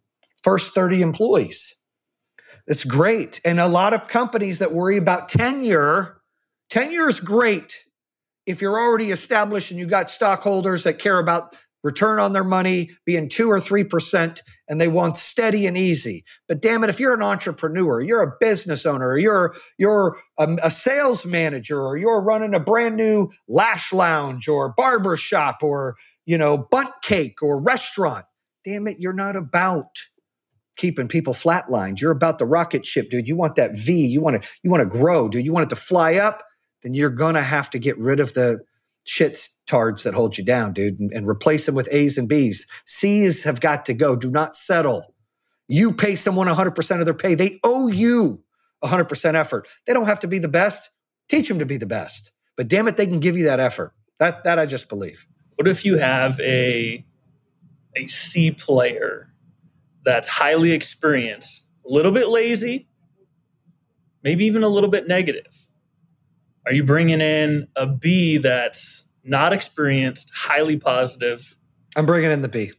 [0.43, 1.75] first 30 employees.
[2.69, 3.41] It's great.
[3.43, 6.21] And a lot of companies that worry about tenure,
[6.69, 7.73] tenure is great
[8.45, 12.91] if you're already established and you got stockholders that care about return on their money
[13.05, 16.99] being two or three percent and they want steady and easy but damn it if
[16.99, 22.19] you're an entrepreneur you're a business owner you're you're a, a, sales manager or you're
[22.19, 25.95] running a brand new lash lounge or barber shop or
[26.25, 28.25] you know Bundt cake or restaurant
[28.65, 30.08] damn it you're not about
[30.79, 31.99] keeping people flatlined.
[31.99, 33.27] You're about the rocket ship, dude.
[33.27, 34.07] You want that V.
[34.07, 35.45] You want to you want to grow, dude.
[35.45, 36.41] You want it to fly up.
[36.81, 38.61] Then you're gonna have to get rid of the
[39.03, 42.65] shit tards that hold you down, dude, and, and replace them with A's and B's.
[42.85, 44.15] C's have got to go.
[44.15, 45.13] Do not settle.
[45.67, 47.35] You pay someone 100% of their pay.
[47.35, 48.43] They owe you
[48.83, 49.67] 100% effort.
[49.85, 50.89] They don't have to be the best.
[51.27, 52.31] Teach them to be the best.
[52.55, 53.93] But damn it, they can give you that effort.
[54.19, 55.27] That that I just believe.
[55.55, 57.05] What if you have a
[57.95, 59.29] a C player
[60.09, 62.87] that's highly experienced, a little bit lazy,
[64.23, 65.67] maybe even a little bit negative?
[66.65, 71.57] Are you bringing in a B that's not experienced, highly positive?
[71.95, 72.71] I'm bringing in the B.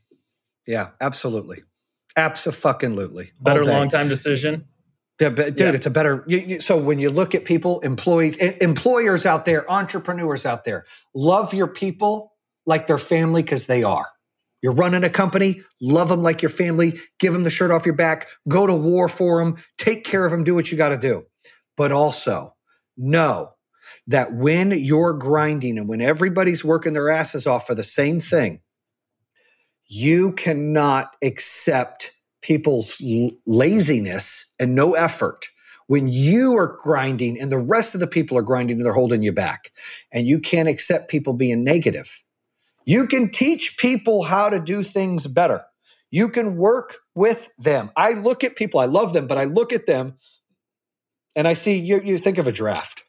[0.67, 1.63] Yeah, absolutely.
[2.17, 3.31] Absolutely.
[3.41, 4.67] Better long time decision.
[5.21, 5.73] Yeah, but dude, Yeah.
[5.75, 6.25] it's a better.
[6.27, 10.65] You, you, so when you look at people, employees, em- employers out there, entrepreneurs out
[10.65, 12.33] there, love your people
[12.67, 14.07] like their family because they are.
[14.63, 17.95] You're running a company, love them like your family, give them the shirt off your
[17.95, 20.99] back, go to war for them, take care of them, do what you got to
[20.99, 21.27] do.
[21.77, 22.55] But also
[22.97, 23.55] know
[24.07, 28.61] that when you're grinding and when everybody's working their asses off for the same thing,
[29.89, 33.03] you cannot accept people's
[33.47, 35.49] laziness and no effort
[35.89, 39.25] when you are grinding and the rest of the people are grinding and they're holding
[39.25, 39.73] you back.
[40.13, 42.23] And you can't accept people being negative.
[42.85, 45.65] You can teach people how to do things better.
[46.11, 47.91] You can work with them.
[47.97, 50.15] I look at people, I love them, but I look at them
[51.37, 53.05] and I see you, you think of a draft.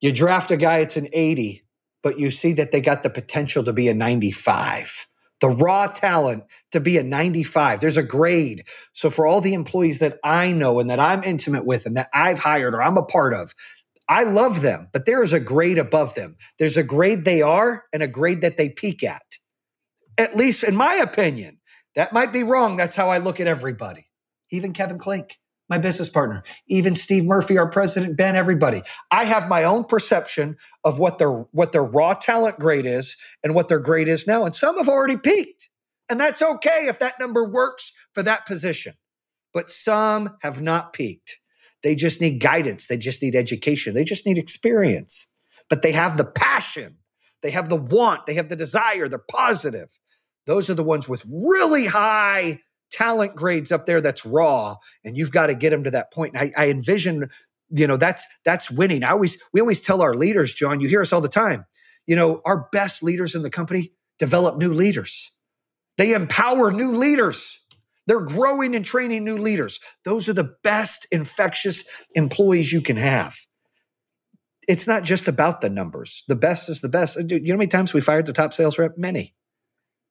[0.00, 1.64] You draft a guy, it's an 80,
[2.02, 5.06] but you see that they got the potential to be a 95
[5.44, 7.80] the raw talent to be a 95.
[7.80, 8.64] There's a grade.
[8.92, 12.08] So for all the employees that I know and that I'm intimate with and that
[12.14, 13.54] I've hired or I'm a part of,
[14.08, 16.36] I love them, but there is a grade above them.
[16.58, 19.38] There's a grade they are and a grade that they peak at.
[20.18, 21.58] At least in my opinion.
[21.96, 22.76] That might be wrong.
[22.76, 24.08] That's how I look at everybody.
[24.50, 25.38] Even Kevin Klink,
[25.68, 28.82] my business partner, even Steve Murphy, our president, Ben, everybody.
[29.10, 33.54] I have my own perception of what their what their raw talent grade is and
[33.54, 34.44] what their grade is now.
[34.44, 35.70] And some have already peaked.
[36.08, 38.94] And that's okay if that number works for that position.
[39.54, 41.38] But some have not peaked.
[41.84, 42.88] They just need guidance.
[42.88, 43.94] They just need education.
[43.94, 45.28] They just need experience.
[45.70, 46.96] But they have the passion.
[47.42, 48.26] They have the want.
[48.26, 49.08] They have the desire.
[49.08, 49.98] They're positive.
[50.46, 52.60] Those are the ones with really high
[52.90, 54.76] talent grades up there that's raw.
[55.04, 56.34] And you've got to get them to that point.
[56.34, 57.28] And I, I envision
[57.70, 61.00] you know that's that's winning i always we always tell our leaders john you hear
[61.00, 61.64] us all the time
[62.06, 65.32] you know our best leaders in the company develop new leaders
[65.96, 67.60] they empower new leaders
[68.06, 71.84] they're growing and training new leaders those are the best infectious
[72.14, 73.36] employees you can have
[74.66, 77.58] it's not just about the numbers the best is the best Dude, you know how
[77.58, 79.34] many times we fired the top sales rep many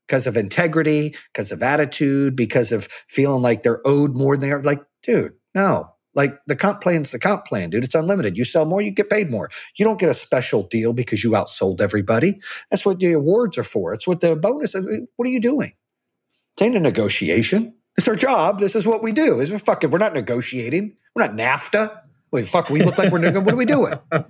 [0.08, 4.54] because of integrity because of attitude because of feeling like they're owed more than they
[4.54, 7.84] are like dude no like the comp plan's the comp plan, dude.
[7.84, 8.38] It's unlimited.
[8.38, 9.50] You sell more, you get paid more.
[9.78, 12.40] You don't get a special deal because you outsold everybody.
[12.70, 13.94] That's what the awards are for.
[13.94, 14.76] It's what the bonus.
[14.76, 14.86] Is.
[15.16, 15.74] What are you doing?
[16.58, 17.76] It ain't a negotiation.
[17.98, 18.60] It's our job.
[18.60, 19.40] This is what we do.
[19.40, 19.92] Is we're fucking.
[19.92, 20.96] We're not negotiating.
[21.16, 22.02] We're not NAFTA.
[22.32, 22.70] Wait, fuck.
[22.70, 23.20] We look like we're.
[23.20, 23.94] neg- what are we doing?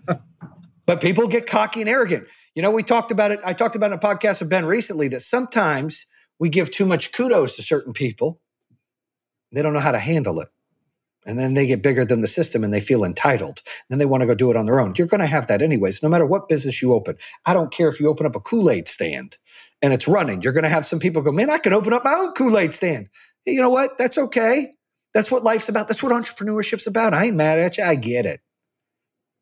[0.86, 2.28] But people get cocky and arrogant.
[2.56, 3.40] You know, we talked about it.
[3.44, 6.06] I talked about it in a podcast with Ben recently that sometimes
[6.40, 8.42] we give too much kudos to certain people.
[9.52, 10.50] They don't know how to handle it.
[11.26, 13.62] And then they get bigger than the system and they feel entitled.
[13.90, 14.94] Then they want to go do it on their own.
[14.98, 17.16] You're going to have that anyways, no matter what business you open.
[17.46, 19.38] I don't care if you open up a Kool Aid stand
[19.82, 20.42] and it's running.
[20.42, 22.58] You're going to have some people go, man, I can open up my own Kool
[22.58, 23.08] Aid stand.
[23.46, 23.98] You know what?
[23.98, 24.74] That's okay.
[25.14, 25.88] That's what life's about.
[25.88, 27.14] That's what entrepreneurship's about.
[27.14, 27.84] I ain't mad at you.
[27.84, 28.42] I get it.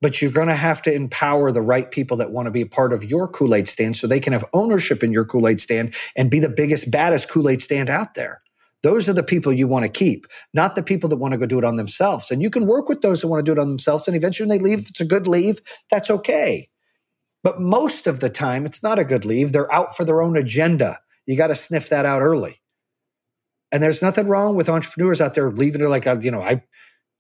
[0.02, 2.66] But you're going to have to empower the right people that want to be a
[2.66, 5.62] part of your Kool Aid stand so they can have ownership in your Kool Aid
[5.62, 8.42] stand and be the biggest, baddest Kool Aid stand out there.
[8.84, 10.26] Those are the people you want to keep,
[10.56, 12.32] not the people that want to go do it on themselves.
[12.32, 14.08] And you can work with those that want to do it on themselves.
[14.08, 15.60] And eventually when they leave, if it's a good leave,
[15.92, 16.70] that's okay.
[17.44, 19.52] But most of the time, it's not a good leave.
[19.52, 21.00] They're out for their own agenda.
[21.28, 22.61] You got to sniff that out early.
[23.72, 26.64] And there's nothing wrong with entrepreneurs out there leaving it like, you know, I,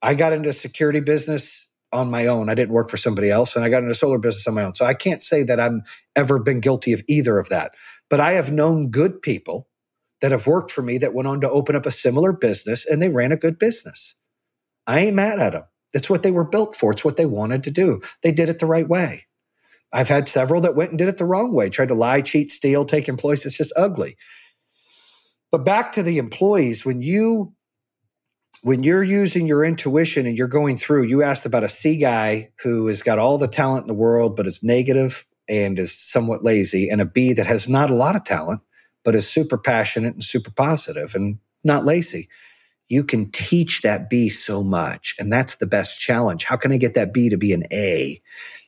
[0.01, 2.49] I got into security business on my own.
[2.49, 4.75] I didn't work for somebody else and I got into solar business on my own.
[4.75, 5.83] So I can't say that I'm
[6.15, 7.73] ever been guilty of either of that.
[8.09, 9.67] But I have known good people
[10.21, 13.01] that have worked for me that went on to open up a similar business and
[13.01, 14.15] they ran a good business.
[14.87, 15.63] I ain't mad at them.
[15.93, 16.91] That's what they were built for.
[16.91, 18.01] It's what they wanted to do.
[18.23, 19.27] They did it the right way.
[19.93, 22.49] I've had several that went and did it the wrong way, tried to lie, cheat,
[22.51, 23.45] steal, take employees.
[23.45, 24.15] It's just ugly.
[25.51, 27.53] But back to the employees, when you
[28.63, 32.51] when you're using your intuition and you're going through, you asked about a C guy
[32.63, 36.43] who has got all the talent in the world, but is negative and is somewhat
[36.43, 38.61] lazy, and a B that has not a lot of talent,
[39.03, 42.29] but is super passionate and super positive and not lazy.
[42.87, 45.15] You can teach that B so much.
[45.17, 46.45] And that's the best challenge.
[46.45, 48.21] How can I get that B to be an A?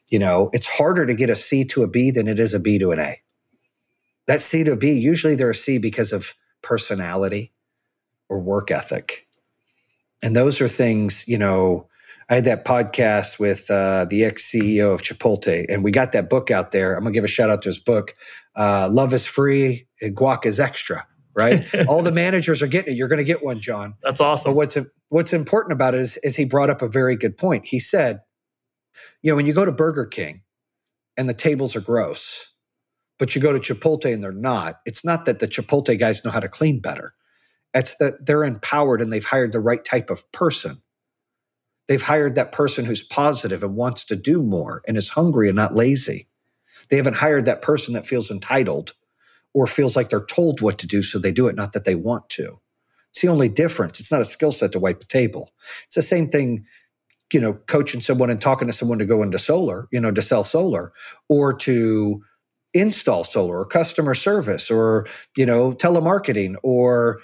[0.09, 2.59] You know, it's harder to get a C to a B than it is a
[2.59, 3.19] B to an A.
[4.27, 6.34] That C to a B, usually they're a C because of
[6.64, 7.53] personality
[8.30, 9.28] or work ethic.
[10.22, 11.88] And those are things, you know,
[12.30, 16.30] I had that podcast with uh, the ex CEO of Chipotle, and we got that
[16.30, 16.95] book out there.
[16.95, 18.16] I'm gonna give a shout out to his book.
[18.55, 21.05] Uh, Love is free, guac is extra.
[21.36, 22.97] Right, all the managers are getting it.
[22.97, 23.95] You're going to get one, John.
[24.03, 24.51] That's awesome.
[24.51, 24.78] But what's
[25.09, 27.68] what's important about it is, is he brought up a very good point.
[27.68, 28.22] He said,
[29.24, 30.43] you know, when you go to Burger King
[31.18, 32.52] and the tables are gross,
[33.20, 34.82] but you go to Chipotle and they're not.
[34.86, 37.16] It's not that the Chipotle guys know how to clean better.
[37.74, 40.78] It's that they're empowered and they've hired the right type of person
[41.88, 45.57] They've hired that person who's positive and wants to do more and is hungry and
[45.57, 46.30] not lazy.
[46.89, 48.93] They haven't hired that person that feels entitled
[49.53, 51.95] or feels like they're told what to do, so they do it, not that they
[51.95, 52.59] want to.
[53.11, 53.99] It's the only difference.
[53.99, 55.51] It's not a skill set to wipe a table.
[55.86, 56.66] It's the same thing,
[57.34, 60.22] you know, coaching someone and talking to someone to go into solar, you know, to
[60.22, 60.93] sell solar
[61.30, 62.24] or to
[62.74, 65.07] install solar or customer service or,
[65.38, 67.19] you know, telemarketing or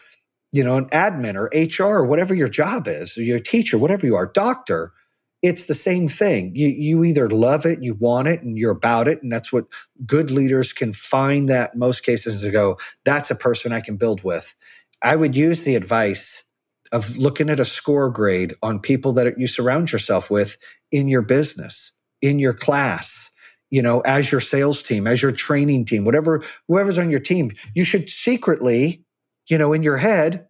[0.51, 4.15] you know, an admin or HR or whatever your job is, your teacher, whatever you
[4.15, 4.93] are, doctor,
[5.41, 6.51] it's the same thing.
[6.55, 9.65] You you either love it, you want it, and you're about it, and that's what
[10.05, 14.23] good leaders can find that most cases to go, that's a person I can build
[14.23, 14.55] with.
[15.01, 16.43] I would use the advice
[16.91, 20.57] of looking at a score grade on people that you surround yourself with
[20.91, 21.91] in your business,
[22.21, 23.31] in your class,
[23.69, 27.51] you know, as your sales team, as your training team, whatever, whoever's on your team,
[27.73, 29.05] you should secretly
[29.49, 30.47] you know, in your head,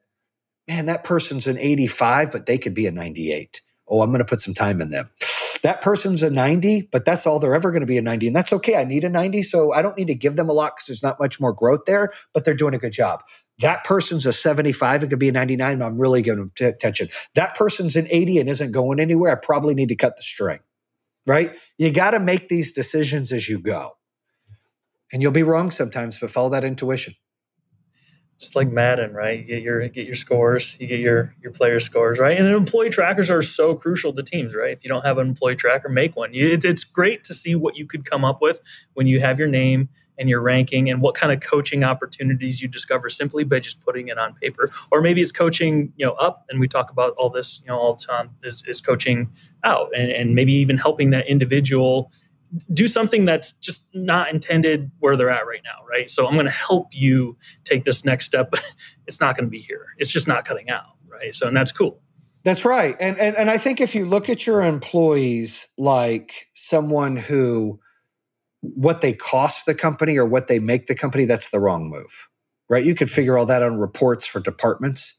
[0.67, 3.61] man, that person's an 85, but they could be a 98.
[3.87, 5.09] Oh, I'm going to put some time in them.
[5.63, 8.27] That person's a 90, but that's all they're ever going to be a 90.
[8.27, 8.77] And that's okay.
[8.77, 9.43] I need a 90.
[9.43, 11.81] So I don't need to give them a lot because there's not much more growth
[11.85, 13.21] there, but they're doing a good job.
[13.59, 15.03] That person's a 75.
[15.03, 15.81] It could be a 99.
[15.81, 17.09] I'm really giving them attention.
[17.35, 19.31] That person's an 80 and isn't going anywhere.
[19.33, 20.59] I probably need to cut the string,
[21.29, 21.55] right?
[21.77, 23.91] You got to make these decisions as you go.
[25.13, 27.13] And you'll be wrong sometimes, but follow that intuition
[28.39, 29.39] just like Madden, right?
[29.39, 32.39] You get your get your scores, you get your your player scores, right?
[32.39, 34.71] And employee trackers are so crucial to teams, right?
[34.71, 36.31] If you don't have an employee tracker, make one.
[36.33, 38.61] It's, it's great to see what you could come up with
[38.93, 39.89] when you have your name
[40.19, 44.09] and your ranking and what kind of coaching opportunities you discover simply by just putting
[44.09, 44.69] it on paper.
[44.91, 47.77] Or maybe it's coaching, you know, up, and we talk about all this, you know,
[47.77, 49.31] all the time is, is coaching
[49.63, 52.11] out, and, and maybe even helping that individual
[52.73, 56.09] do something that's just not intended where they're at right now, right?
[56.09, 58.51] So I'm going to help you take this next step.
[58.51, 58.61] But
[59.07, 59.87] it's not going to be here.
[59.97, 61.33] It's just not cutting out, right?
[61.33, 61.99] So and that's cool.
[62.43, 62.95] That's right.
[62.99, 67.79] And, and and I think if you look at your employees like someone who
[68.61, 72.27] what they cost the company or what they make the company, that's the wrong move.
[72.69, 72.85] Right?
[72.85, 75.15] You could figure all that on reports for departments.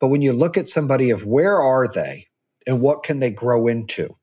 [0.00, 2.28] But when you look at somebody of where are they
[2.66, 4.16] and what can they grow into?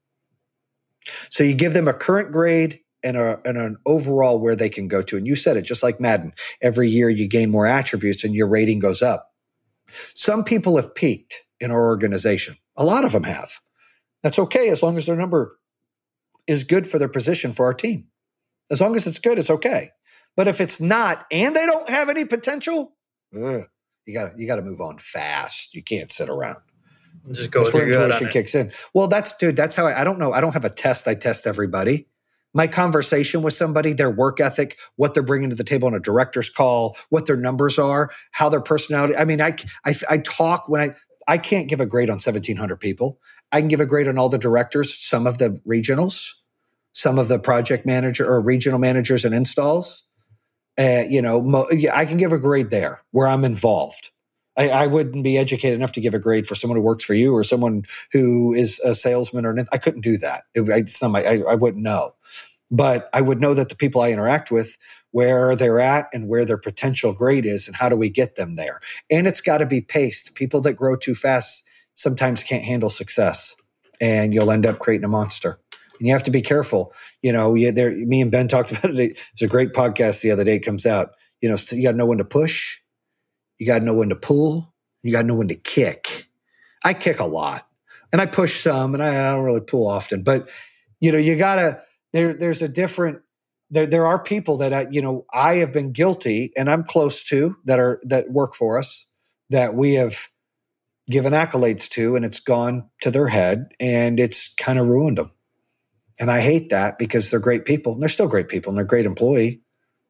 [1.30, 4.88] So you give them a current grade and, a, and an overall where they can
[4.88, 5.18] go to.
[5.18, 6.34] And you said it just like Madden.
[6.62, 9.32] Every year you gain more attributes and your rating goes up.
[10.14, 12.58] Some people have peaked in our organization.
[12.78, 13.60] A lot of them have.
[14.24, 15.58] That's okay as long as their number
[16.48, 18.08] is good for their position for our team.
[18.72, 19.90] As long as it's good, it's okay.
[20.36, 22.94] But if it's not and they don't have any potential,
[23.36, 23.66] ugh,
[24.06, 25.76] you got you got to move on fast.
[25.76, 26.58] You can't sit around.
[27.32, 28.72] Just go that's where intuition kicks in.
[28.94, 29.56] Well, that's dude.
[29.56, 30.34] That's how I, I don't know.
[30.34, 31.08] I don't have a test.
[31.08, 32.08] I test everybody.
[32.54, 36.00] My conversation with somebody, their work ethic, what they're bringing to the table on a
[36.00, 39.16] director's call, what their numbers are, how their personality.
[39.16, 39.56] I mean, I
[39.86, 40.96] I, I talk when I
[41.28, 43.20] I can't give a grade on seventeen hundred people.
[43.52, 46.30] I can give a grade on all the directors, some of the regionals,
[46.94, 50.04] some of the project manager or regional managers and installs.
[50.80, 54.12] Uh, you know, mo- I can give a grade there where I'm involved.
[54.58, 57.14] I, I, wouldn't be educated enough to give a grade for someone who works for
[57.14, 59.56] you or someone who is a salesman or.
[59.72, 60.44] I couldn't do that.
[60.54, 62.16] It, I, I, I wouldn't know.
[62.70, 64.78] But I would know that the people I interact with,
[65.12, 68.56] where they're at and where their potential grade is, and how do we get them
[68.56, 68.80] there.
[69.10, 70.36] And it's got to be paced.
[70.36, 71.64] People that grow too fast
[71.96, 73.56] sometimes can't handle success,
[74.00, 75.60] and you'll end up creating a monster.
[76.02, 76.94] And you have to be careful.
[77.22, 79.18] You know, you, there, me and Ben talked about it.
[79.32, 80.56] It's a great podcast the other day.
[80.56, 81.12] It comes out.
[81.40, 82.82] You know, you got to know when to push
[83.62, 84.74] you got to know when to pull.
[85.04, 86.26] You got to know when to kick.
[86.84, 87.68] I kick a lot
[88.12, 90.50] and I push some and I, I don't really pull often, but
[91.00, 91.80] you know, you got to,
[92.12, 93.22] there, there's a different,
[93.70, 97.24] there, there are people that I, you know, I have been guilty and I'm close
[97.26, 99.06] to that are, that work for us
[99.52, 100.30] that we have
[101.08, 105.30] given accolades to and it's gone to their head and it's kind of ruined them.
[106.22, 107.94] And I hate that because they're great people.
[107.94, 109.62] And they're still great people and they're great employee,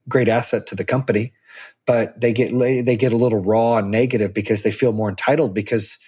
[0.09, 1.32] great asset to the company
[1.88, 5.55] but they get they get a little raw and negative because they feel more entitled
[5.55, 5.99] because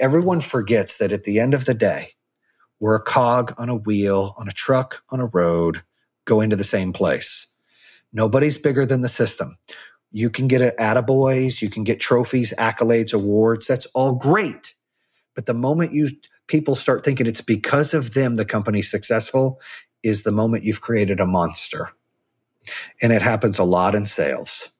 [0.00, 2.10] everyone forgets that at the end of the day
[2.80, 5.82] we're a cog on a wheel on a truck on a road
[6.26, 7.48] going to the same place
[8.12, 9.58] nobody's bigger than the system
[10.12, 14.74] you can get attaboys you can get trophies accolades awards that's all great
[15.36, 16.10] But the moment you
[16.50, 19.60] people start thinking it's because of them the company's successful
[20.02, 21.92] is the moment you've created a monster.
[23.00, 24.70] And it happens a lot in sales.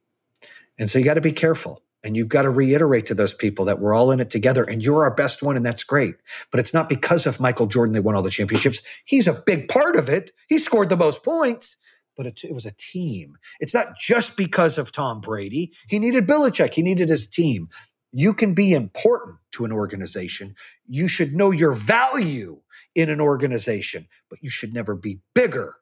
[0.79, 1.83] And so you got to be careful.
[2.03, 4.83] And you've got to reiterate to those people that we're all in it together and
[4.83, 6.15] you're our best one and that's great.
[6.51, 8.81] But it's not because of Michael Jordan they won all the championships.
[9.05, 10.33] He's a big part of it.
[10.49, 11.77] He scored the most points,
[12.17, 13.37] but it, it was a team.
[13.61, 15.73] It's not just because of Tom Brady.
[15.89, 16.73] He needed Belichick.
[16.73, 17.69] He needed his team.
[18.13, 20.57] You can be important to an organization.
[20.87, 22.61] You should know your value
[22.95, 25.77] in an organization, but you should never be bigger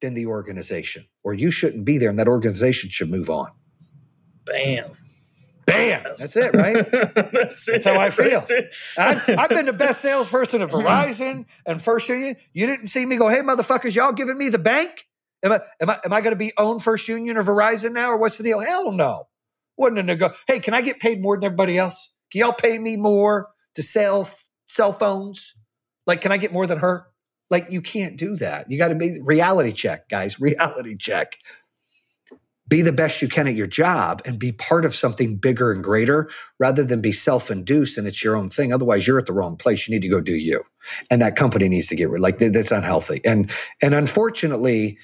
[0.00, 3.50] than the organization, or you shouldn't be there and that organization should move on.
[4.44, 4.90] Bam.
[5.64, 6.02] Bam.
[6.18, 6.90] That's it, right?
[7.14, 8.44] That's, That's it, how I feel.
[8.98, 12.36] I've, I've been the best salesperson at Verizon and First Union.
[12.52, 15.06] You didn't see me go, hey, motherfuckers, y'all giving me the bank?
[15.44, 18.10] Am I am I am I going to be own First Union or Verizon now,
[18.10, 18.60] or what's the deal?
[18.60, 19.28] Hell no.
[19.76, 20.34] Wasn't a nego.
[20.46, 22.12] Hey, can I get paid more than everybody else?
[22.30, 25.54] Can y'all pay me more to sell f- cell phones?
[26.06, 27.06] Like, can I get more than her?
[27.50, 28.70] Like, you can't do that.
[28.70, 30.40] You got to be reality check, guys.
[30.40, 31.36] Reality check.
[32.68, 35.84] Be the best you can at your job and be part of something bigger and
[35.84, 38.72] greater rather than be self-induced and it's your own thing.
[38.72, 39.86] Otherwise, you're at the wrong place.
[39.86, 40.62] You need to go do you.
[41.10, 42.22] And that company needs to get rid.
[42.22, 43.20] Like that- that's unhealthy.
[43.24, 43.50] And
[43.82, 44.96] and unfortunately,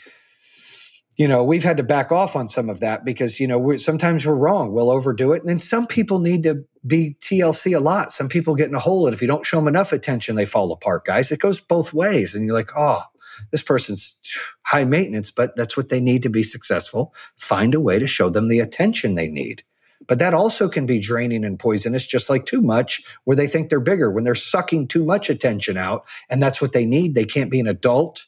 [1.19, 3.79] you know, we've had to back off on some of that because, you know, we're,
[3.79, 4.73] sometimes we're wrong.
[4.73, 5.41] We'll overdo it.
[5.41, 8.13] And then some people need to be TLC a lot.
[8.13, 9.07] Some people get in a hole.
[9.07, 11.33] And if you don't show them enough attention, they fall apart, guys.
[11.33, 12.37] It goes both ways.
[12.37, 13.03] And you're like, oh,
[13.51, 14.17] this person's
[14.63, 17.13] high maintenance, but that's what they need to be successful.
[17.37, 19.65] Find a way to show them the attention they need.
[20.07, 23.69] But that also can be draining and poisonous, just like too much, where they think
[23.69, 24.09] they're bigger.
[24.11, 27.59] When they're sucking too much attention out, and that's what they need, they can't be
[27.59, 28.27] an adult.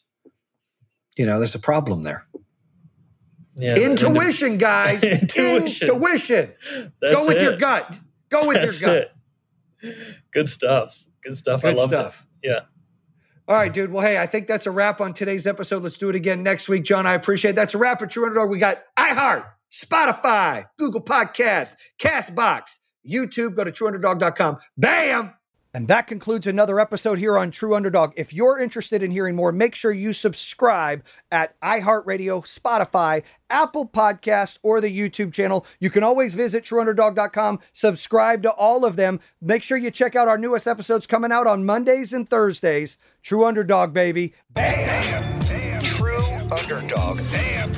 [1.16, 2.26] You know, there's a problem there.
[3.60, 5.02] Yeah, Intuition, guys.
[5.04, 5.88] Intuition.
[5.88, 6.52] Intuition.
[7.00, 7.42] Go with it.
[7.42, 8.00] your gut.
[8.30, 9.10] Go with That's your gut.
[9.82, 9.96] it.
[10.32, 11.04] Good stuff.
[11.22, 11.64] Good stuff.
[11.64, 12.26] I Good love stuff.
[12.42, 12.48] it.
[12.48, 12.60] Yeah.
[13.48, 13.90] All right, dude.
[13.92, 15.82] Well, hey, I think that's a wrap on today's episode.
[15.82, 17.06] Let's do it again next week, John.
[17.06, 17.56] I appreciate it.
[17.56, 18.48] That's a wrap at True Underdog.
[18.48, 23.56] We got iHeart, Spotify, Google Podcast, Castbox, YouTube.
[23.56, 24.58] Go to trueunderdog.com.
[24.76, 25.32] Bam!
[25.72, 28.12] And that concludes another episode here on True Underdog.
[28.16, 34.58] If you're interested in hearing more, make sure you subscribe at iHeartRadio, Spotify, Apple Podcasts,
[34.62, 35.64] or the YouTube channel.
[35.78, 39.20] You can always visit trueunderdog.com, subscribe to all of them.
[39.40, 42.98] Make sure you check out our newest episodes coming out on Mondays and Thursdays.
[43.22, 44.34] True Underdog, baby.
[44.54, 46.16] Damn, damn, true
[46.50, 47.18] underdog.
[47.30, 47.70] Damn,